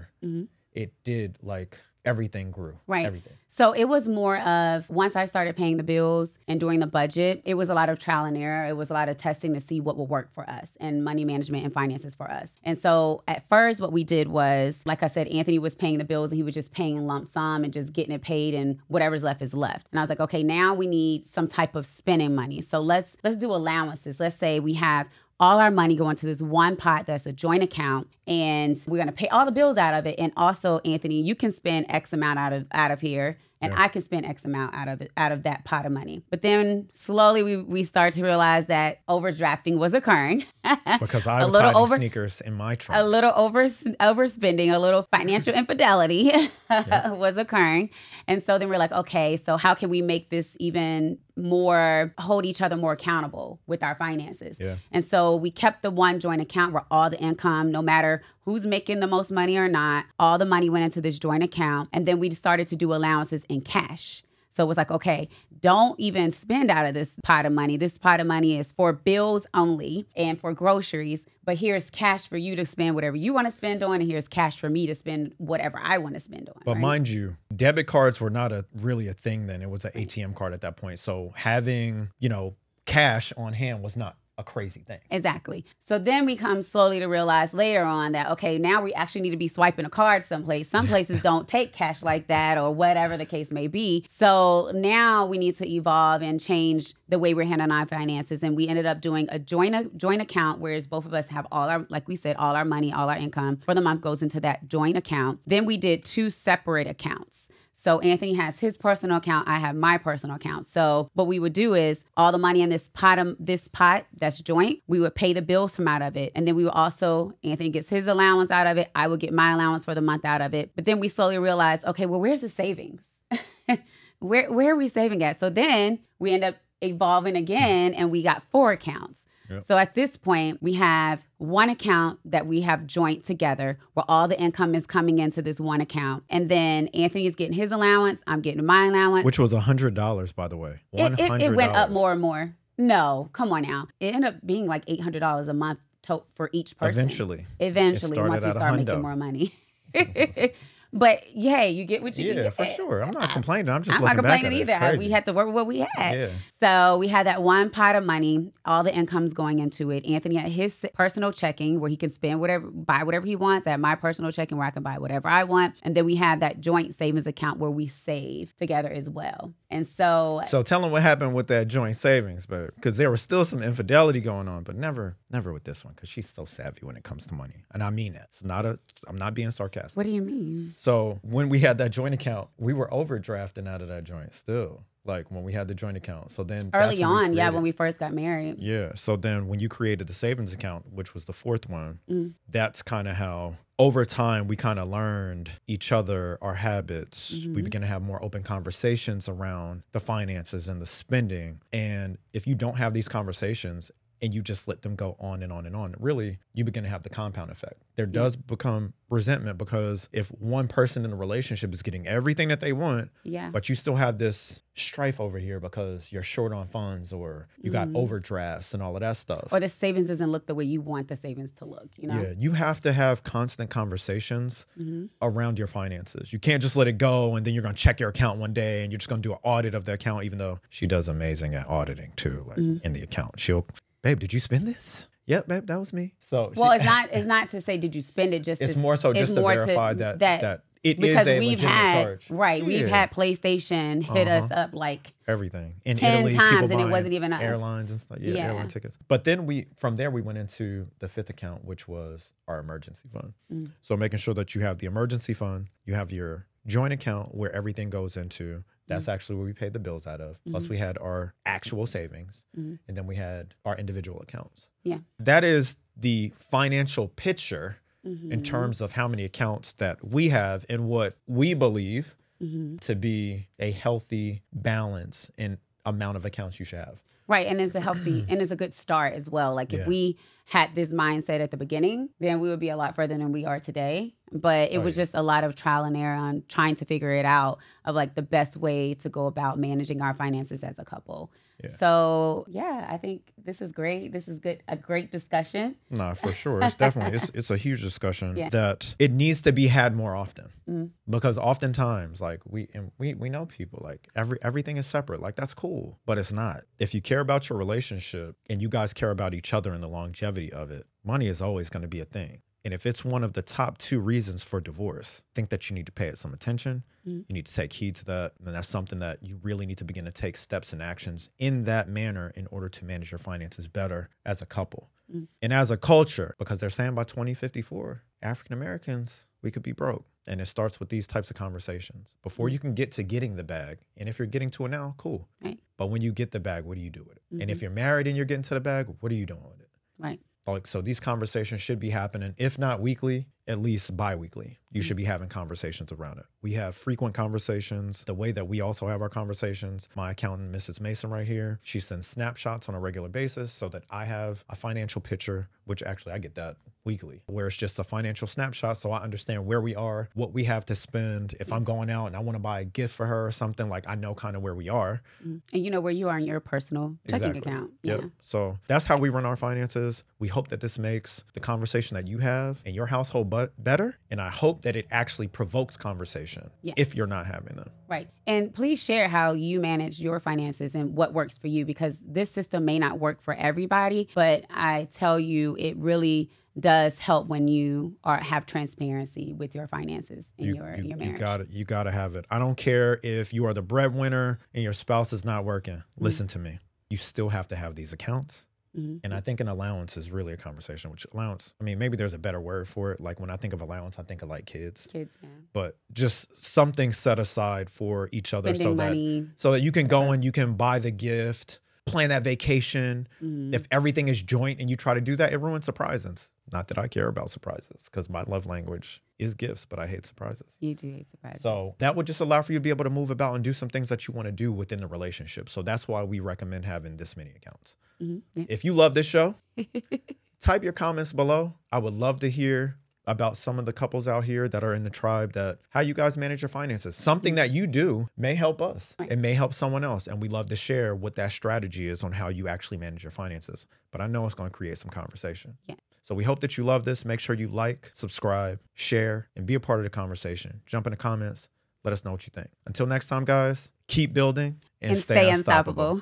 it 0.73 0.93
did 1.03 1.37
like 1.43 1.77
everything 2.05 2.51
grew. 2.51 2.77
Right. 2.87 3.05
Everything. 3.05 3.33
So 3.47 3.73
it 3.73 3.85
was 3.85 4.07
more 4.07 4.37
of 4.39 4.89
once 4.89 5.15
I 5.15 5.25
started 5.25 5.55
paying 5.57 5.77
the 5.77 5.83
bills 5.83 6.39
and 6.47 6.59
doing 6.59 6.79
the 6.79 6.87
budget, 6.87 7.41
it 7.45 7.55
was 7.55 7.69
a 7.69 7.73
lot 7.73 7.89
of 7.89 7.99
trial 7.99 8.25
and 8.25 8.37
error. 8.37 8.65
It 8.65 8.77
was 8.77 8.89
a 8.89 8.93
lot 8.93 9.09
of 9.09 9.17
testing 9.17 9.53
to 9.53 9.59
see 9.59 9.79
what 9.79 9.97
would 9.97 10.09
work 10.09 10.33
for 10.33 10.49
us 10.49 10.71
and 10.79 11.03
money 11.03 11.25
management 11.25 11.65
and 11.65 11.73
finances 11.73 12.15
for 12.15 12.31
us. 12.31 12.53
And 12.63 12.81
so 12.81 13.23
at 13.27 13.47
first, 13.49 13.81
what 13.81 13.91
we 13.91 14.03
did 14.03 14.29
was, 14.29 14.81
like 14.85 15.03
I 15.03 15.07
said, 15.07 15.27
Anthony 15.27 15.59
was 15.59 15.75
paying 15.75 15.97
the 15.97 16.05
bills 16.05 16.31
and 16.31 16.37
he 16.37 16.43
was 16.43 16.53
just 16.53 16.71
paying 16.71 16.95
in 16.95 17.07
lump 17.07 17.27
sum 17.27 17.63
and 17.63 17.73
just 17.73 17.93
getting 17.93 18.13
it 18.13 18.21
paid 18.21 18.53
and 18.53 18.79
whatever's 18.87 19.23
left 19.23 19.41
is 19.41 19.53
left. 19.53 19.87
And 19.91 19.99
I 19.99 20.03
was 20.03 20.09
like, 20.09 20.21
okay, 20.21 20.43
now 20.43 20.73
we 20.73 20.87
need 20.87 21.25
some 21.25 21.47
type 21.47 21.75
of 21.75 21.85
spending 21.85 22.33
money. 22.33 22.61
So 22.61 22.79
let's 22.79 23.17
let's 23.23 23.37
do 23.37 23.51
allowances. 23.51 24.19
Let's 24.19 24.37
say 24.37 24.59
we 24.59 24.73
have 24.73 25.07
all 25.41 25.59
our 25.59 25.71
money 25.71 25.95
going 25.95 26.15
to 26.15 26.25
this 26.25 26.41
one 26.41 26.77
pot 26.77 27.07
that's 27.07 27.25
a 27.25 27.33
joint 27.33 27.63
account 27.63 28.07
and 28.27 28.79
we're 28.87 28.97
going 28.97 29.07
to 29.07 29.13
pay 29.13 29.27
all 29.29 29.45
the 29.45 29.51
bills 29.51 29.75
out 29.75 29.93
of 29.95 30.05
it. 30.05 30.15
And 30.19 30.31
also 30.37 30.79
anthony 30.85 31.19
you 31.19 31.35
can 31.35 31.51
spend 31.51 31.87
x 31.89 32.13
amount 32.13 32.39
out 32.39 32.53
of 32.53 32.67
out 32.71 32.91
of 32.91 33.01
here 33.01 33.37
and 33.61 33.73
I 33.75 33.87
can 33.87 34.01
spend 34.01 34.25
X 34.25 34.43
amount 34.43 34.73
out 34.73 34.87
of 34.87 35.01
it, 35.01 35.11
out 35.15 35.31
of 35.31 35.43
that 35.43 35.63
pot 35.65 35.85
of 35.85 35.91
money. 35.91 36.23
But 36.29 36.41
then 36.41 36.89
slowly 36.93 37.43
we 37.43 37.57
we 37.57 37.83
start 37.83 38.13
to 38.13 38.23
realize 38.23 38.65
that 38.67 39.05
overdrafting 39.07 39.77
was 39.77 39.93
occurring, 39.93 40.45
Because 40.99 41.27
I 41.27 41.41
A 41.41 41.43
was 41.45 41.53
little 41.53 41.67
hiding 41.69 41.81
over- 41.81 41.95
sneakers 41.95 42.41
in 42.41 42.53
my 42.53 42.75
trunk. 42.75 42.99
A 42.99 43.03
little 43.07 43.31
over 43.35 43.65
overspending, 43.65 44.73
a 44.73 44.79
little 44.79 45.07
financial 45.11 45.53
infidelity 45.53 46.31
was 46.69 47.37
occurring, 47.37 47.91
and 48.27 48.43
so 48.43 48.57
then 48.57 48.69
we're 48.69 48.79
like, 48.79 48.91
okay, 48.91 49.37
so 49.37 49.57
how 49.57 49.75
can 49.75 49.89
we 49.89 50.01
make 50.01 50.29
this 50.29 50.57
even 50.59 51.19
more 51.41 52.13
hold 52.17 52.45
each 52.45 52.61
other 52.61 52.75
more 52.75 52.93
accountable 52.93 53.59
with 53.67 53.83
our 53.83 53.95
finances? 53.95 54.57
Yeah. 54.59 54.75
And 54.91 55.03
so 55.03 55.35
we 55.35 55.51
kept 55.51 55.81
the 55.81 55.91
one 55.91 56.19
joint 56.19 56.41
account 56.41 56.73
where 56.73 56.85
all 56.91 57.09
the 57.09 57.19
income, 57.19 57.71
no 57.71 57.81
matter 57.81 58.21
who's 58.45 58.65
making 58.65 58.99
the 58.99 59.07
most 59.07 59.31
money 59.31 59.57
or 59.57 59.67
not, 59.67 60.05
all 60.19 60.37
the 60.37 60.45
money 60.45 60.69
went 60.69 60.85
into 60.85 61.01
this 61.01 61.19
joint 61.19 61.43
account. 61.43 61.89
And 61.93 62.07
then 62.07 62.19
we 62.19 62.31
started 62.31 62.67
to 62.67 62.75
do 62.75 62.93
allowances 62.93 63.45
in 63.49 63.61
cash. 63.61 64.23
So 64.49 64.63
it 64.63 64.67
was 64.67 64.77
like, 64.77 64.91
okay, 64.91 65.29
don't 65.61 65.99
even 65.99 66.31
spend 66.31 66.71
out 66.71 66.85
of 66.85 66.93
this 66.93 67.15
pot 67.23 67.45
of 67.45 67.53
money. 67.53 67.77
This 67.77 67.97
pot 67.97 68.19
of 68.19 68.27
money 68.27 68.57
is 68.57 68.71
for 68.71 68.93
bills 68.93 69.45
only 69.53 70.07
and 70.15 70.39
for 70.39 70.53
groceries. 70.53 71.25
But 71.43 71.57
here's 71.57 71.89
cash 71.89 72.27
for 72.27 72.37
you 72.37 72.55
to 72.55 72.65
spend 72.65 72.95
whatever 72.95 73.15
you 73.15 73.33
want 73.33 73.47
to 73.47 73.51
spend 73.51 73.81
on, 73.81 74.01
and 74.01 74.09
here's 74.09 74.27
cash 74.27 74.59
for 74.59 74.69
me 74.69 74.85
to 74.87 74.95
spend 74.95 75.33
whatever 75.37 75.79
I 75.81 75.97
want 75.97 76.13
to 76.13 76.19
spend 76.19 76.49
on. 76.49 76.61
But 76.65 76.73
right? 76.73 76.81
mind 76.81 77.09
you, 77.09 77.35
debit 77.55 77.87
cards 77.87 78.21
were 78.21 78.29
not 78.29 78.51
a 78.51 78.65
really 78.75 79.07
a 79.07 79.13
thing 79.13 79.47
then. 79.47 79.61
It 79.61 79.69
was 79.69 79.85
an 79.85 79.91
ATM 79.91 80.35
card 80.35 80.53
at 80.53 80.61
that 80.61 80.77
point. 80.77 80.99
So 80.99 81.33
having, 81.35 82.09
you 82.19 82.29
know, 82.29 82.55
cash 82.85 83.33
on 83.37 83.53
hand 83.53 83.81
was 83.81 83.97
not 83.97 84.17
a 84.37 84.43
crazy 84.43 84.81
thing. 84.81 84.99
Exactly. 85.09 85.65
So 85.79 85.99
then 85.99 86.25
we 86.25 86.35
come 86.35 86.61
slowly 86.61 86.99
to 86.99 87.05
realize 87.05 87.53
later 87.53 87.83
on 87.83 88.13
that 88.13 88.29
okay, 88.31 88.57
now 88.57 88.81
we 88.81 88.93
actually 88.93 89.21
need 89.21 89.31
to 89.31 89.37
be 89.37 89.47
swiping 89.47 89.85
a 89.85 89.89
card 89.89 90.23
someplace. 90.23 90.69
Some 90.69 90.87
places 90.93 91.19
don't 91.21 91.47
take 91.47 91.73
cash 91.73 92.01
like 92.01 92.27
that 92.27 92.57
or 92.57 92.73
whatever 92.73 93.17
the 93.17 93.25
case 93.25 93.51
may 93.51 93.67
be. 93.67 94.03
So 94.07 94.71
now 94.73 95.25
we 95.25 95.37
need 95.37 95.57
to 95.57 95.69
evolve 95.69 96.21
and 96.21 96.39
change 96.39 96.93
the 97.07 97.19
way 97.19 97.33
we're 97.33 97.45
handling 97.45 97.71
our 97.71 97.85
finances 97.85 98.41
and 98.43 98.55
we 98.55 98.67
ended 98.67 98.85
up 98.85 99.01
doing 99.01 99.27
a 99.29 99.39
joint 99.39 99.75
a 99.75 99.89
joint 99.95 100.21
account 100.21 100.59
whereas 100.59 100.87
both 100.87 101.05
of 101.05 101.13
us 101.13 101.27
have 101.27 101.45
all 101.51 101.69
our 101.69 101.85
like 101.89 102.07
we 102.07 102.15
said 102.15 102.35
all 102.37 102.55
our 102.55 102.65
money, 102.65 102.91
all 102.91 103.09
our 103.09 103.17
income 103.17 103.57
for 103.57 103.73
the 103.73 103.81
month 103.81 104.01
goes 104.01 104.21
into 104.21 104.39
that 104.39 104.67
joint 104.67 104.97
account. 104.97 105.39
Then 105.45 105.65
we 105.65 105.77
did 105.77 106.03
two 106.03 106.29
separate 106.29 106.87
accounts. 106.87 107.49
So 107.81 107.99
Anthony 108.01 108.35
has 108.35 108.59
his 108.59 108.77
personal 108.77 109.17
account, 109.17 109.47
I 109.47 109.57
have 109.57 109.75
my 109.75 109.97
personal 109.97 110.35
account. 110.35 110.67
So 110.67 111.09
what 111.15 111.25
we 111.25 111.39
would 111.39 111.53
do 111.53 111.73
is 111.73 112.05
all 112.15 112.31
the 112.31 112.37
money 112.37 112.61
in 112.61 112.69
this 112.69 112.89
pot 112.89 113.17
of 113.17 113.35
this 113.39 113.67
pot 113.67 114.05
that's 114.19 114.37
joint, 114.37 114.83
we 114.85 114.99
would 114.99 115.15
pay 115.15 115.33
the 115.33 115.41
bills 115.41 115.75
from 115.77 115.87
out 115.87 116.03
of 116.03 116.15
it. 116.15 116.31
And 116.35 116.47
then 116.47 116.55
we 116.55 116.63
would 116.63 116.73
also 116.73 117.33
Anthony 117.43 117.69
gets 117.69 117.89
his 117.89 118.05
allowance 118.05 118.51
out 118.51 118.67
of 118.67 118.77
it, 118.77 118.91
I 118.93 119.07
would 119.07 119.19
get 119.19 119.33
my 119.33 119.53
allowance 119.53 119.83
for 119.83 119.95
the 119.95 120.01
month 120.01 120.25
out 120.25 120.41
of 120.41 120.53
it. 120.53 120.75
But 120.75 120.85
then 120.85 120.99
we 120.99 121.07
slowly 121.07 121.39
realized, 121.39 121.83
okay, 121.85 122.05
well 122.05 122.21
where's 122.21 122.41
the 122.41 122.49
savings? 122.49 123.01
where 124.19 124.53
where 124.53 124.73
are 124.73 124.77
we 124.77 124.87
saving 124.87 125.23
at? 125.23 125.39
So 125.39 125.49
then 125.49 125.97
we 126.19 126.33
end 126.33 126.43
up 126.43 126.57
evolving 126.81 127.35
again 127.35 127.95
and 127.95 128.11
we 128.11 128.21
got 128.21 128.43
four 128.51 128.71
accounts. 128.73 129.25
Yep. 129.51 129.63
So 129.63 129.77
at 129.77 129.93
this 129.93 130.17
point, 130.17 130.61
we 130.61 130.73
have 130.73 131.25
one 131.37 131.69
account 131.69 132.19
that 132.25 132.47
we 132.47 132.61
have 132.61 132.87
joint 132.87 133.23
together 133.23 133.77
where 133.93 134.05
all 134.07 134.27
the 134.27 134.39
income 134.39 134.73
is 134.75 134.87
coming 134.87 135.19
into 135.19 135.41
this 135.41 135.59
one 135.59 135.81
account. 135.81 136.23
And 136.29 136.49
then 136.49 136.87
Anthony 136.89 137.25
is 137.25 137.35
getting 137.35 137.53
his 137.53 137.71
allowance, 137.71 138.23
I'm 138.27 138.41
getting 138.41 138.65
my 138.65 138.85
allowance. 138.85 139.25
Which 139.25 139.39
was 139.39 139.53
a 139.53 139.59
hundred 139.59 139.93
dollars, 139.93 140.31
by 140.31 140.47
the 140.47 140.57
way. 140.57 140.79
it, 140.93 141.19
it, 141.19 141.41
it 141.41 141.55
went 141.55 141.73
up 141.73 141.89
more 141.89 142.11
and 142.13 142.21
more. 142.21 142.55
No, 142.77 143.29
come 143.33 143.51
on 143.51 143.63
now. 143.63 143.87
It 143.99 144.15
ended 144.15 144.35
up 144.35 144.45
being 144.45 144.65
like 144.65 144.85
$800 144.85 145.47
a 145.47 145.53
month 145.53 145.79
to- 146.03 146.23
for 146.35 146.49
each 146.53 146.77
person. 146.77 146.93
Eventually. 146.99 147.45
Eventually, 147.59 148.17
once 148.17 148.43
we 148.43 148.51
start 148.51 148.75
making 148.75 149.01
more 149.01 149.15
money. 149.15 149.53
but 150.93 151.23
yeah, 151.33 151.63
you 151.63 151.85
get 151.85 152.01
what 152.03 152.17
you 152.17 152.27
Yeah, 152.27 152.33
get. 152.33 152.43
Yeah, 152.43 152.49
for 152.49 152.65
sure. 152.65 153.01
I'm 153.03 153.11
not 153.11 153.29
complaining. 153.29 153.69
I'm 153.69 153.81
just 153.83 153.95
I'm 153.97 154.03
not 154.03 154.15
looking 154.17 154.23
back 154.23 154.41
complaining 154.41 154.61
at 154.61 154.69
it. 154.69 154.71
either. 154.73 154.85
I- 154.95 154.97
We 154.97 155.09
had 155.09 155.25
to 155.25 155.33
work 155.33 155.45
with 155.47 155.55
what 155.55 155.67
we 155.67 155.79
had. 155.79 156.15
Yeah. 156.19 156.29
So 156.59 156.97
we 156.97 157.07
had 157.07 157.25
that 157.27 157.41
one 157.41 157.69
pot 157.69 157.95
of 157.95 158.03
money, 158.03 158.51
all 158.65 158.83
the 158.83 158.93
income's 158.93 159.33
going 159.33 159.59
into 159.59 159.89
it. 159.89 160.05
Anthony 160.05 160.35
had 160.35 160.49
his 160.51 160.85
personal 160.93 161.31
checking 161.31 161.79
where 161.79 161.89
he 161.89 161.97
can 161.97 162.09
spend 162.09 162.39
whatever, 162.39 162.69
buy 162.69 163.03
whatever 163.03 163.25
he 163.25 163.35
wants. 163.35 163.65
I 163.67 163.71
have 163.71 163.79
my 163.79 163.95
personal 163.95 164.31
checking 164.31 164.57
where 164.57 164.67
I 164.67 164.71
can 164.71 164.83
buy 164.83 164.97
whatever 164.99 165.27
I 165.27 165.43
want. 165.45 165.75
And 165.83 165.95
then 165.95 166.05
we 166.05 166.15
have 166.17 166.39
that 166.41 166.59
joint 166.59 166.93
savings 166.93 167.25
account 167.25 167.57
where 167.59 167.71
we 167.71 167.87
save 167.87 168.55
together 168.57 168.89
as 168.89 169.09
well. 169.09 169.53
And 169.71 169.87
so, 169.87 170.41
So 170.45 170.61
tell 170.63 170.81
them 170.81 170.91
what 170.91 171.01
happened 171.01 171.33
with 171.33 171.47
that 171.47 171.67
joint 171.67 171.95
savings, 171.95 172.45
but 172.45 172.75
because 172.75 172.97
there 172.97 173.09
was 173.09 173.21
still 173.21 173.45
some 173.45 173.63
infidelity 173.63 174.19
going 174.19 174.47
on, 174.47 174.63
but 174.63 174.75
never, 174.75 175.15
never 175.31 175.53
with 175.53 175.63
this 175.63 175.85
one, 175.85 175.93
because 175.95 176.09
she's 176.09 176.29
so 176.29 176.45
savvy 176.45 176.81
when 176.85 176.97
it 176.97 177.03
comes 177.03 177.25
to 177.27 177.33
money, 177.33 177.63
and 177.73 177.81
I 177.81 177.89
mean 177.89 178.13
that. 178.13 178.27
It's 178.29 178.43
not 178.43 178.65
a. 178.65 178.77
I'm 179.07 179.15
not 179.15 179.33
being 179.33 179.51
sarcastic. 179.51 179.95
what 179.97 180.05
do 180.05 180.11
you 180.11 180.21
mean? 180.21 180.73
So 180.77 181.19
when 181.23 181.49
we 181.49 181.59
had 181.59 181.77
that 181.77 181.91
joint 181.91 182.13
account, 182.13 182.49
we 182.57 182.73
were 182.73 182.87
overdrafting 182.89 183.67
out 183.67 183.81
of 183.81 183.87
that 183.87 184.03
joint 184.03 184.33
still. 184.33 184.83
Like 185.03 185.31
when 185.31 185.43
we 185.43 185.53
had 185.53 185.67
the 185.67 185.73
joint 185.73 185.97
account. 185.97 186.31
So 186.31 186.43
then 186.43 186.69
Early 186.73 187.01
on, 187.01 187.33
yeah, 187.33 187.49
when 187.49 187.63
we 187.63 187.71
first 187.71 187.97
got 187.99 188.13
married. 188.13 188.57
Yeah. 188.59 188.91
So 188.95 189.15
then 189.15 189.47
when 189.47 189.59
you 189.59 189.67
created 189.67 190.05
the 190.07 190.13
savings 190.13 190.53
account, 190.53 190.93
which 190.93 191.13
was 191.15 191.25
the 191.25 191.33
fourth 191.33 191.67
one, 191.67 191.99
Mm. 192.09 192.33
that's 192.47 192.83
kind 192.83 193.07
of 193.07 193.15
how 193.15 193.55
over 193.79 194.05
time 194.05 194.47
we 194.47 194.55
kind 194.55 194.77
of 194.77 194.87
learned 194.87 195.49
each 195.67 195.91
other, 195.91 196.37
our 196.39 196.53
habits. 196.53 197.31
Mm-hmm. 197.33 197.55
We 197.55 197.61
began 197.63 197.81
to 197.81 197.87
have 197.87 198.03
more 198.03 198.23
open 198.23 198.43
conversations 198.43 199.27
around 199.27 199.81
the 199.91 199.99
finances 199.99 200.67
and 200.67 200.79
the 200.79 200.85
spending. 200.85 201.61
And 201.73 202.19
if 202.31 202.45
you 202.45 202.53
don't 202.53 202.75
have 202.77 202.93
these 202.93 203.07
conversations, 203.07 203.91
and 204.21 204.33
you 204.33 204.41
just 204.41 204.67
let 204.67 204.83
them 204.83 204.95
go 204.95 205.15
on 205.19 205.41
and 205.41 205.51
on 205.51 205.65
and 205.65 205.75
on, 205.75 205.95
really, 205.99 206.39
you 206.53 206.63
begin 206.63 206.83
to 206.83 206.89
have 206.89 207.03
the 207.03 207.09
compound 207.09 207.49
effect. 207.49 207.81
There 207.95 208.05
does 208.05 208.35
become 208.35 208.93
resentment 209.09 209.57
because 209.57 210.09
if 210.11 210.29
one 210.39 210.67
person 210.67 211.03
in 211.05 211.11
a 211.11 211.15
relationship 211.15 211.73
is 211.73 211.81
getting 211.81 212.07
everything 212.07 212.47
that 212.49 212.59
they 212.59 212.71
want, 212.71 213.09
Yeah. 213.23 213.49
but 213.49 213.67
you 213.67 213.75
still 213.75 213.95
have 213.95 214.17
this 214.19 214.61
strife 214.75 215.19
over 215.19 215.37
here 215.37 215.59
because 215.59 216.11
you're 216.11 216.23
short 216.23 216.53
on 216.53 216.67
funds 216.67 217.11
or 217.11 217.47
you 217.61 217.71
got 217.71 217.87
mm-hmm. 217.87 217.97
overdrafts 217.97 218.73
and 218.73 218.81
all 218.81 218.95
of 218.95 219.01
that 219.01 219.17
stuff. 219.17 219.49
or 219.51 219.59
the 219.59 219.67
savings 219.67 220.07
doesn't 220.07 220.31
look 220.31 220.45
the 220.45 220.55
way 220.55 220.63
you 220.63 220.81
want 220.81 221.07
the 221.07 221.15
savings 221.15 221.51
to 221.51 221.65
look, 221.65 221.89
you 221.97 222.07
know? 222.07 222.21
Yeah, 222.21 222.33
you 222.37 222.53
have 222.53 222.79
to 222.81 222.93
have 222.93 223.23
constant 223.23 223.69
conversations 223.69 224.65
mm-hmm. 224.79 225.05
around 225.21 225.57
your 225.57 225.67
finances. 225.67 226.31
You 226.31 226.39
can't 226.39 226.61
just 226.61 226.75
let 226.75 226.87
it 226.87 226.97
go 226.97 227.35
and 227.35 227.45
then 227.45 227.53
you're 227.53 227.63
going 227.63 227.75
to 227.75 227.81
check 227.81 227.99
your 227.99 228.09
account 228.09 228.39
one 228.39 228.53
day 228.53 228.83
and 228.83 228.91
you're 228.91 228.99
just 228.99 229.09
going 229.09 229.21
to 229.21 229.29
do 229.29 229.33
an 229.33 229.39
audit 229.43 229.75
of 229.75 229.85
the 229.85 229.93
account, 229.93 230.23
even 230.23 230.37
though 230.37 230.59
she 230.69 230.87
does 230.87 231.07
amazing 231.07 231.53
at 231.55 231.67
auditing 231.67 232.13
too, 232.15 232.45
like 232.47 232.57
mm-hmm. 232.57 232.85
in 232.85 232.93
the 232.93 233.01
account. 233.01 233.39
She'll, 233.39 233.65
babe, 234.01 234.19
did 234.19 234.33
you 234.33 234.39
spend 234.39 234.67
this? 234.67 235.07
Yep, 235.25 235.47
babe, 235.47 235.67
that 235.67 235.79
was 235.79 235.93
me. 235.93 236.13
So 236.19 236.51
Well, 236.55 236.71
she- 236.71 236.77
it's 236.77 236.85
not. 236.85 237.09
It's 237.13 237.25
not 237.27 237.49
to 237.51 237.61
say 237.61 237.77
did 237.77 237.95
you 237.95 238.01
spend 238.01 238.33
it. 238.33 238.43
Just 238.43 238.61
it's 238.61 238.73
to, 238.73 238.79
more 238.79 238.97
so 238.97 239.11
it's 239.11 239.19
just 239.19 239.35
to 239.35 239.41
more 239.41 239.53
verify 239.53 239.93
that, 239.93 240.19
that 240.19 240.41
that 240.41 240.63
It 240.83 240.97
is 240.97 241.01
because 241.09 241.27
a 241.27 241.39
we've 241.39 241.59
had 241.61 242.03
charge. 242.03 242.31
right, 242.31 242.65
we've 242.65 242.87
had 242.87 243.11
PlayStation 243.11 244.01
hit 244.03 244.27
us 244.27 244.49
up 244.51 244.71
like 244.73 245.13
everything 245.27 245.75
in 245.85 245.95
10 245.95 246.19
Italy, 246.19 246.35
times 246.35 246.71
and 246.71 246.81
it 246.81 246.89
wasn't 246.89 247.13
even 247.13 247.31
us. 247.33 247.41
airlines 247.41 247.91
and 247.91 248.01
stuff. 248.01 248.17
Yeah, 248.19 248.33
Yeah. 248.33 248.47
airline 248.47 248.67
tickets. 248.67 248.97
But 249.07 249.23
then 249.23 249.45
we 249.45 249.67
from 249.77 249.95
there 249.95 250.09
we 250.09 250.21
went 250.21 250.39
into 250.39 250.87
the 250.99 251.07
fifth 251.07 251.29
account, 251.29 251.63
which 251.65 251.87
was 251.87 252.33
our 252.47 252.59
emergency 252.59 253.07
fund. 253.13 253.33
Mm. 253.53 253.71
So 253.81 253.95
making 253.95 254.19
sure 254.19 254.33
that 254.33 254.55
you 254.55 254.61
have 254.61 254.79
the 254.79 254.87
emergency 254.87 255.33
fund, 255.33 255.67
you 255.85 255.93
have 255.93 256.11
your 256.11 256.47
joint 256.67 256.93
account 256.93 257.33
where 257.35 257.51
everything 257.55 257.89
goes 257.89 258.15
into. 258.17 258.63
That's 258.87 259.05
Mm. 259.05 259.13
actually 259.13 259.35
where 259.37 259.45
we 259.45 259.53
paid 259.53 259.73
the 259.73 259.79
bills 259.79 260.05
out 260.05 260.19
of. 260.21 260.43
Plus 260.49 260.63
Mm-hmm. 260.63 260.71
we 260.71 260.77
had 260.77 260.97
our 260.97 261.33
actual 261.45 261.85
savings, 261.85 262.45
and 262.55 262.79
then 262.87 263.07
we 263.07 263.15
had 263.15 263.53
our 263.65 263.75
individual 263.77 264.19
accounts. 264.21 264.67
yeah. 264.83 264.99
That 265.19 265.43
is 265.43 265.77
the 265.95 266.33
financial 266.37 267.07
picture 267.07 267.77
Mm-hmm. 268.05 268.31
in 268.31 268.41
terms 268.41 268.81
of 268.81 268.93
how 268.93 269.07
many 269.07 269.23
accounts 269.23 269.73
that 269.73 270.03
we 270.03 270.29
have 270.29 270.65
and 270.67 270.87
what 270.87 271.15
we 271.27 271.53
believe 271.53 272.15
Mm-hmm. 272.41 272.77
to 272.77 272.95
be 272.95 273.47
a 273.59 273.69
healthy 273.69 274.41
balance 274.51 275.29
in 275.37 275.59
amount 275.85 276.17
of 276.17 276.25
accounts 276.25 276.59
you 276.59 276.65
should 276.65 276.79
have. 276.79 277.03
Right, 277.31 277.47
and 277.47 277.61
it's 277.61 277.75
a 277.75 277.79
healthy 277.79 278.25
and 278.29 278.41
it's 278.41 278.51
a 278.51 278.55
good 278.57 278.73
start 278.73 279.13
as 279.13 279.29
well. 279.29 279.55
Like 279.55 279.71
Yeah. 279.71 279.79
if 279.79 279.87
we 279.87 280.17
had 280.45 280.75
this 280.75 280.91
mindset 280.91 281.39
at 281.39 281.49
the 281.49 281.55
beginning, 281.55 282.09
then 282.19 282.41
we 282.41 282.49
would 282.49 282.59
be 282.59 282.67
a 282.67 282.75
lot 282.75 282.93
further 282.93 283.17
than 283.17 283.31
we 283.31 283.45
are 283.45 283.59
today. 283.59 284.15
But 284.33 284.73
it 284.73 284.79
was 284.79 284.97
just 284.97 285.13
a 285.15 285.21
lot 285.21 285.45
of 285.45 285.55
trial 285.55 285.85
and 285.85 285.95
error 285.95 286.15
on 286.15 286.43
trying 286.49 286.75
to 286.75 286.85
figure 286.85 287.11
it 287.11 287.23
out 287.25 287.59
of 287.85 287.95
like 287.95 288.15
the 288.15 288.21
best 288.21 288.57
way 288.57 288.93
to 288.95 289.07
go 289.07 289.27
about 289.27 289.57
managing 289.57 290.01
our 290.01 290.13
finances 290.13 290.61
as 290.61 290.77
a 290.77 290.83
couple. 290.83 291.31
So 291.69 292.45
yeah, 292.47 292.87
I 292.89 292.97
think 292.97 293.31
this 293.43 293.61
is 293.61 293.71
great. 293.71 294.11
This 294.11 294.27
is 294.27 294.39
good, 294.39 294.63
a 294.67 294.75
great 294.75 295.11
discussion. 295.11 295.75
No, 295.89 296.13
for 296.15 296.33
sure. 296.33 296.61
It's 296.61 296.75
definitely 296.75 297.17
it's 297.17 297.31
it's 297.33 297.51
a 297.51 297.57
huge 297.57 297.81
discussion 297.81 298.35
Yeah. 298.41 298.49
that 298.49 298.95
it 298.99 299.11
needs 299.11 299.41
to 299.43 299.51
be 299.51 299.67
had 299.67 299.95
more 299.95 300.15
often. 300.15 300.49
Mm. 300.69 300.91
Because 301.09 301.37
oftentimes 301.37 302.21
like 302.21 302.41
we 302.45 302.67
and 302.73 302.91
we 302.97 303.13
we 303.13 303.29
know 303.29 303.45
people 303.45 303.81
like 303.83 304.07
every 304.15 304.37
everything 304.41 304.77
is 304.77 304.87
separate. 304.87 305.19
Like 305.19 305.35
that's 305.35 305.53
cool, 305.53 305.99
but 306.05 306.17
it's 306.17 306.31
not. 306.31 306.63
If 306.79 306.93
you 306.93 307.01
care 307.01 307.19
about 307.19 307.49
your 307.49 307.57
relationship 307.57 308.35
and 308.49 308.61
you 308.61 308.69
guys 308.69 308.93
care 308.93 309.11
about 309.11 309.33
each 309.33 309.53
other 309.53 309.71
and 309.71 309.83
the 309.83 309.87
longevity 309.87 310.51
of 310.51 310.71
it, 310.71 310.85
money 311.03 311.27
is 311.27 311.41
always 311.41 311.69
going 311.69 311.81
to 311.83 311.87
be 311.87 311.99
a 311.99 312.05
thing. 312.05 312.41
And 312.63 312.73
if 312.73 312.85
it's 312.85 313.03
one 313.03 313.23
of 313.23 313.33
the 313.33 313.41
top 313.41 313.77
two 313.77 313.99
reasons 313.99 314.43
for 314.43 314.61
divorce, 314.61 315.23
I 315.25 315.31
think 315.33 315.49
that 315.49 315.69
you 315.69 315.75
need 315.75 315.87
to 315.87 315.91
pay 315.91 316.07
it 316.07 316.17
some 316.17 316.33
attention. 316.33 316.83
Mm. 317.07 317.25
You 317.27 317.33
need 317.33 317.47
to 317.47 317.53
take 317.53 317.73
heed 317.73 317.95
to 317.95 318.05
that. 318.05 318.33
And 318.45 318.53
that's 318.53 318.67
something 318.67 318.99
that 318.99 319.19
you 319.23 319.39
really 319.41 319.65
need 319.65 319.79
to 319.79 319.83
begin 319.83 320.05
to 320.05 320.11
take 320.11 320.37
steps 320.37 320.71
and 320.71 320.81
actions 320.81 321.29
in 321.39 321.63
that 321.63 321.89
manner 321.89 322.31
in 322.35 322.47
order 322.47 322.69
to 322.69 322.85
manage 322.85 323.11
your 323.11 323.19
finances 323.19 323.67
better 323.67 324.09
as 324.25 324.41
a 324.41 324.45
couple. 324.45 324.89
Mm. 325.13 325.27
And 325.41 325.53
as 325.53 325.71
a 325.71 325.77
culture, 325.77 326.35
because 326.37 326.59
they're 326.59 326.69
saying 326.69 326.93
by 326.93 327.03
2054, 327.03 328.03
African 328.21 328.53
Americans, 328.53 329.25
we 329.41 329.49
could 329.49 329.63
be 329.63 329.71
broke. 329.71 330.05
And 330.27 330.39
it 330.39 330.45
starts 330.45 330.79
with 330.79 330.89
these 330.89 331.07
types 331.07 331.31
of 331.31 331.35
conversations 331.35 332.13
before 332.21 332.47
mm. 332.47 332.51
you 332.51 332.59
can 332.59 332.75
get 332.75 332.91
to 332.91 333.03
getting 333.03 333.37
the 333.37 333.43
bag. 333.43 333.79
And 333.97 334.07
if 334.07 334.19
you're 334.19 334.27
getting 334.27 334.51
to 334.51 334.65
it 334.65 334.69
now, 334.69 334.93
cool. 334.97 335.27
Right. 335.43 335.59
But 335.77 335.87
when 335.87 336.03
you 336.03 336.11
get 336.11 336.29
the 336.29 336.39
bag, 336.39 336.63
what 336.63 336.77
do 336.77 336.83
you 336.83 336.91
do 336.91 337.03
with 337.03 337.17
it? 337.17 337.23
And 337.31 337.49
if 337.49 337.57
mm-hmm. 337.57 337.63
you're 337.63 337.71
married 337.71 338.05
and 338.05 338.15
you're 338.15 338.27
getting 338.27 338.43
to 338.43 338.53
the 338.53 338.59
bag, 338.59 338.85
what 338.99 339.11
are 339.11 339.15
you 339.15 339.25
doing 339.25 339.43
with 339.43 339.61
it? 339.61 339.69
Right. 339.97 340.19
Like, 340.47 340.65
so 340.67 340.81
these 340.81 340.99
conversations 340.99 341.61
should 341.61 341.79
be 341.79 341.91
happening, 341.91 342.33
if 342.37 342.57
not 342.57 342.81
weekly, 342.81 343.27
at 343.47 343.61
least 343.61 343.95
bi 343.95 344.15
weekly. 344.15 344.59
You 344.71 344.81
should 344.81 344.95
mm. 344.95 344.99
be 344.99 345.03
having 345.05 345.27
conversations 345.27 345.91
around 345.91 346.19
it. 346.19 346.25
We 346.41 346.53
have 346.53 346.75
frequent 346.75 347.13
conversations. 347.13 348.03
The 348.05 348.13
way 348.13 348.31
that 348.31 348.47
we 348.47 348.61
also 348.61 348.87
have 348.87 349.01
our 349.01 349.09
conversations, 349.09 349.89
my 349.95 350.11
accountant, 350.11 350.51
Mrs. 350.53 350.79
Mason, 350.79 351.09
right 351.09 351.27
here, 351.27 351.59
she 351.61 351.79
sends 351.79 352.07
snapshots 352.07 352.69
on 352.69 352.75
a 352.75 352.79
regular 352.79 353.09
basis 353.09 353.51
so 353.51 353.67
that 353.69 353.83
I 353.89 354.05
have 354.05 354.45
a 354.49 354.55
financial 354.55 355.01
picture, 355.01 355.49
which 355.65 355.83
actually 355.83 356.13
I 356.13 356.19
get 356.19 356.35
that 356.35 356.57
weekly, 356.83 357.21
where 357.27 357.47
it's 357.47 357.57
just 357.57 357.77
a 357.79 357.83
financial 357.83 358.27
snapshot. 358.27 358.77
So 358.77 358.91
I 358.91 359.01
understand 359.01 359.45
where 359.45 359.61
we 359.61 359.75
are, 359.75 360.09
what 360.13 360.33
we 360.33 360.45
have 360.45 360.65
to 360.67 360.75
spend. 360.75 361.35
If 361.39 361.51
I'm 361.51 361.63
going 361.63 361.89
out 361.89 362.07
and 362.07 362.15
I 362.15 362.19
want 362.19 362.35
to 362.35 362.39
buy 362.39 362.61
a 362.61 362.65
gift 362.65 362.95
for 362.95 363.05
her 363.05 363.27
or 363.27 363.31
something, 363.31 363.69
like 363.69 363.87
I 363.87 363.95
know 363.95 364.15
kind 364.15 364.35
of 364.35 364.41
where 364.41 364.55
we 364.55 364.69
are. 364.69 365.01
Mm. 365.25 365.41
And 365.53 365.63
you 365.63 365.69
know 365.69 365.81
where 365.81 365.93
you 365.93 366.09
are 366.09 366.17
in 366.17 366.25
your 366.25 366.39
personal 366.39 366.97
checking 367.09 367.35
Exactly. 367.35 367.51
account. 367.51 367.71
Yep. 367.83 368.01
Yeah. 368.01 368.07
So 368.21 368.57
that's 368.67 368.85
how 368.85 368.97
we 368.97 369.09
run 369.09 369.25
our 369.25 369.35
finances. 369.35 370.03
We 370.17 370.29
hope 370.29 370.47
that 370.47 370.61
this 370.61 370.79
makes 370.79 371.23
the 371.33 371.39
conversation 371.39 371.95
that 371.95 372.07
you 372.07 372.19
have 372.19 372.61
in 372.65 372.73
your 372.73 372.87
household 372.87 373.29
but 373.31 373.40
better. 373.57 373.97
And 374.09 374.21
I 374.21 374.29
hope 374.29 374.61
that 374.63 374.75
it 374.75 374.87
actually 374.91 375.27
provokes 375.27 375.77
conversation 375.77 376.49
Yes. 376.61 376.75
if 376.77 376.95
you're 376.95 377.07
not 377.07 377.25
having 377.27 377.55
them. 377.55 377.69
Right. 377.87 378.09
And 378.27 378.53
please 378.53 378.81
share 378.83 379.07
how 379.07 379.33
you 379.33 379.59
manage 379.59 379.99
your 379.99 380.19
finances 380.19 380.75
and 380.75 380.95
what 380.95 381.13
works 381.13 381.37
for 381.37 381.47
you 381.47 381.65
because 381.65 381.99
this 382.05 382.31
system 382.31 382.65
may 382.65 382.79
not 382.79 382.99
work 382.99 383.21
for 383.21 383.33
everybody, 383.33 384.07
but 384.15 384.45
I 384.49 384.87
tell 384.91 385.19
you, 385.19 385.55
it 385.59 385.75
really 385.77 386.29
does 386.59 386.99
help 386.99 387.27
when 387.27 387.47
you 387.47 387.95
are 388.03 388.17
have 388.21 388.45
transparency 388.45 389.33
with 389.33 389.55
your 389.55 389.67
finances 389.67 390.33
in 390.37 390.47
You, 390.47 390.55
your 390.55 390.75
you, 390.75 390.83
your 390.89 390.97
you 390.97 391.17
got 391.17 391.39
it. 391.41 391.49
you 391.49 391.63
gotta 391.63 391.91
have 391.91 392.15
it. 392.15 392.25
I 392.29 392.39
don't 392.39 392.57
care 392.57 392.99
if 393.03 393.33
you 393.33 393.45
are 393.45 393.53
the 393.53 393.61
breadwinner 393.61 394.39
and 394.53 394.61
your 394.61 394.73
spouse 394.73 395.13
is 395.13 395.23
not 395.23 395.45
working. 395.45 395.75
Mm-hmm. 395.77 396.03
Listen 396.03 396.27
to 396.27 396.39
me. 396.39 396.59
You 396.89 396.97
still 396.97 397.29
have 397.29 397.47
to 397.47 397.55
have 397.55 397.75
these 397.75 397.93
accounts. 397.93 398.45
Mhm. 398.77 399.01
And 399.03 399.13
I 399.13 399.19
think 399.19 399.39
an 399.39 399.47
allowance 399.47 399.97
is 399.97 400.11
really 400.11 400.33
a 400.33 400.37
conversation, 400.37 400.91
which 400.91 401.05
allowance, 401.13 401.53
I 401.59 401.63
mean, 401.63 401.77
maybe 401.77 401.97
there's 401.97 402.13
a 402.13 402.17
better 402.17 402.39
word 402.39 402.67
for 402.67 402.91
it. 402.91 403.01
Like 403.01 403.19
when 403.19 403.29
I 403.29 403.35
think 403.35 403.53
of 403.53 403.61
allowance, 403.61 403.99
I 403.99 404.03
think 404.03 404.21
of 404.21 404.29
like 404.29 404.45
kids. 404.45 404.87
Kids, 404.91 405.17
yeah. 405.21 405.29
but 405.51 405.77
just 405.91 406.37
something 406.37 406.93
set 406.93 407.19
aside 407.19 407.69
for 407.69 408.07
each 408.11 408.33
other 408.33 408.53
Spending 408.53 408.77
so 408.77 409.29
that 409.29 409.41
so 409.41 409.51
that 409.51 409.59
you 409.61 409.71
can 409.71 409.87
go 409.87 410.11
and 410.11 410.23
you 410.23 410.31
can 410.31 410.53
buy 410.53 410.79
the 410.79 410.91
gift 410.91 411.59
plan 411.85 412.09
that 412.09 412.23
vacation 412.23 413.07
Mm-hmm. 413.21 413.53
if 413.53 413.67
everything 413.71 414.07
is 414.07 414.21
joint 414.21 414.59
and 414.59 414.69
you 414.69 414.75
try 414.75 414.93
to 414.93 415.01
do 415.01 415.15
that 415.15 415.33
it 415.33 415.37
ruins 415.37 415.65
surprises 415.65 416.31
not 416.51 416.67
that 416.69 416.77
i 416.77 416.87
care 416.87 417.07
about 417.07 417.29
surprises 417.29 417.83
because 417.85 418.09
my 418.09 418.23
love 418.23 418.45
language 418.45 419.01
is 419.19 419.33
gifts 419.35 419.65
but 419.65 419.77
i 419.79 419.87
hate 419.87 420.05
surprises 420.05 420.55
You 420.59 420.73
do 420.75 420.87
hate 420.91 421.07
surprises. 421.07 421.41
so 421.41 421.75
that 421.79 421.95
would 421.95 422.07
just 422.07 422.19
allow 422.21 422.41
for 422.41 422.51
you 422.53 422.59
to 422.59 422.63
be 422.63 422.69
able 422.69 422.83
to 422.83 422.89
move 422.89 423.09
about 423.11 423.35
and 423.35 423.43
do 423.43 423.53
some 423.53 423.69
things 423.69 423.89
that 423.89 424.07
you 424.07 424.13
want 424.13 424.27
to 424.27 424.31
do 424.31 424.51
within 424.51 424.79
the 424.79 424.87
relationship 424.87 425.49
so 425.49 425.61
that's 425.61 425.87
why 425.87 426.03
we 426.03 426.19
recommend 426.19 426.65
having 426.65 426.97
this 426.97 427.15
many 427.17 427.31
accounts 427.31 427.75
Mhm. 428.01 428.21
Yeah. 428.35 428.45
if 428.49 428.63
you 428.65 428.73
love 428.73 428.93
this 428.93 429.05
show 429.05 429.35
type 430.41 430.63
your 430.63 430.73
comments 430.73 431.13
below. 431.13 431.53
I 431.71 431.77
would 431.79 431.93
love 431.93 432.19
to 432.21 432.29
hear 432.29 432.77
about 433.05 433.37
some 433.37 433.57
of 433.57 433.65
the 433.65 433.73
couples 433.73 434.07
out 434.07 434.25
here 434.25 434.47
that 434.47 434.63
are 434.63 434.73
in 434.73 434.83
the 434.83 434.89
tribe 434.89 435.33
that 435.33 435.59
how 435.69 435.79
you 435.79 435.93
guys 435.93 436.17
manage 436.17 436.41
your 436.41 436.49
finances. 436.49 436.95
Something 436.95 437.35
that 437.35 437.51
you 437.51 437.67
do 437.67 438.09
may 438.15 438.35
help 438.35 438.61
us. 438.61 438.95
It 438.99 439.17
may 439.17 439.33
help 439.33 439.53
someone 439.53 439.83
else. 439.83 440.07
And 440.07 440.21
we 440.21 440.29
love 440.29 440.47
to 440.47 440.55
share 440.55 440.95
what 440.95 441.15
that 441.15 441.31
strategy 441.31 441.87
is 441.87 442.03
on 442.03 442.13
how 442.13 442.29
you 442.29 442.47
actually 442.47 442.77
manage 442.77 443.03
your 443.03 443.11
finances. 443.11 443.65
But 443.91 444.01
I 444.01 444.07
know 444.07 444.25
it's 444.25 444.35
going 444.35 444.49
to 444.49 444.55
create 444.55 444.77
some 444.77 444.91
conversation. 444.91 445.57
Yeah. 445.67 445.75
So 446.03 446.15
we 446.15 446.23
hope 446.23 446.39
that 446.41 446.57
you 446.57 446.63
love 446.63 446.83
this. 446.83 447.05
Make 447.05 447.19
sure 447.19 447.35
you 447.35 447.47
like, 447.47 447.91
subscribe, 447.93 448.59
share, 448.73 449.29
and 449.35 449.45
be 449.45 449.53
a 449.53 449.59
part 449.59 449.79
of 449.79 449.83
the 449.83 449.89
conversation. 449.89 450.61
Jump 450.65 450.87
in 450.87 450.91
the 450.91 450.97
comments. 450.97 451.47
Let 451.83 451.93
us 451.93 452.05
know 452.05 452.11
what 452.11 452.25
you 452.25 452.31
think. 452.33 452.49
Until 452.65 452.85
next 452.85 453.07
time, 453.07 453.25
guys, 453.25 453.71
keep 453.87 454.13
building 454.13 454.61
and, 454.81 454.91
and 454.91 454.99
stay 454.99 455.29
unstoppable. 455.29 456.01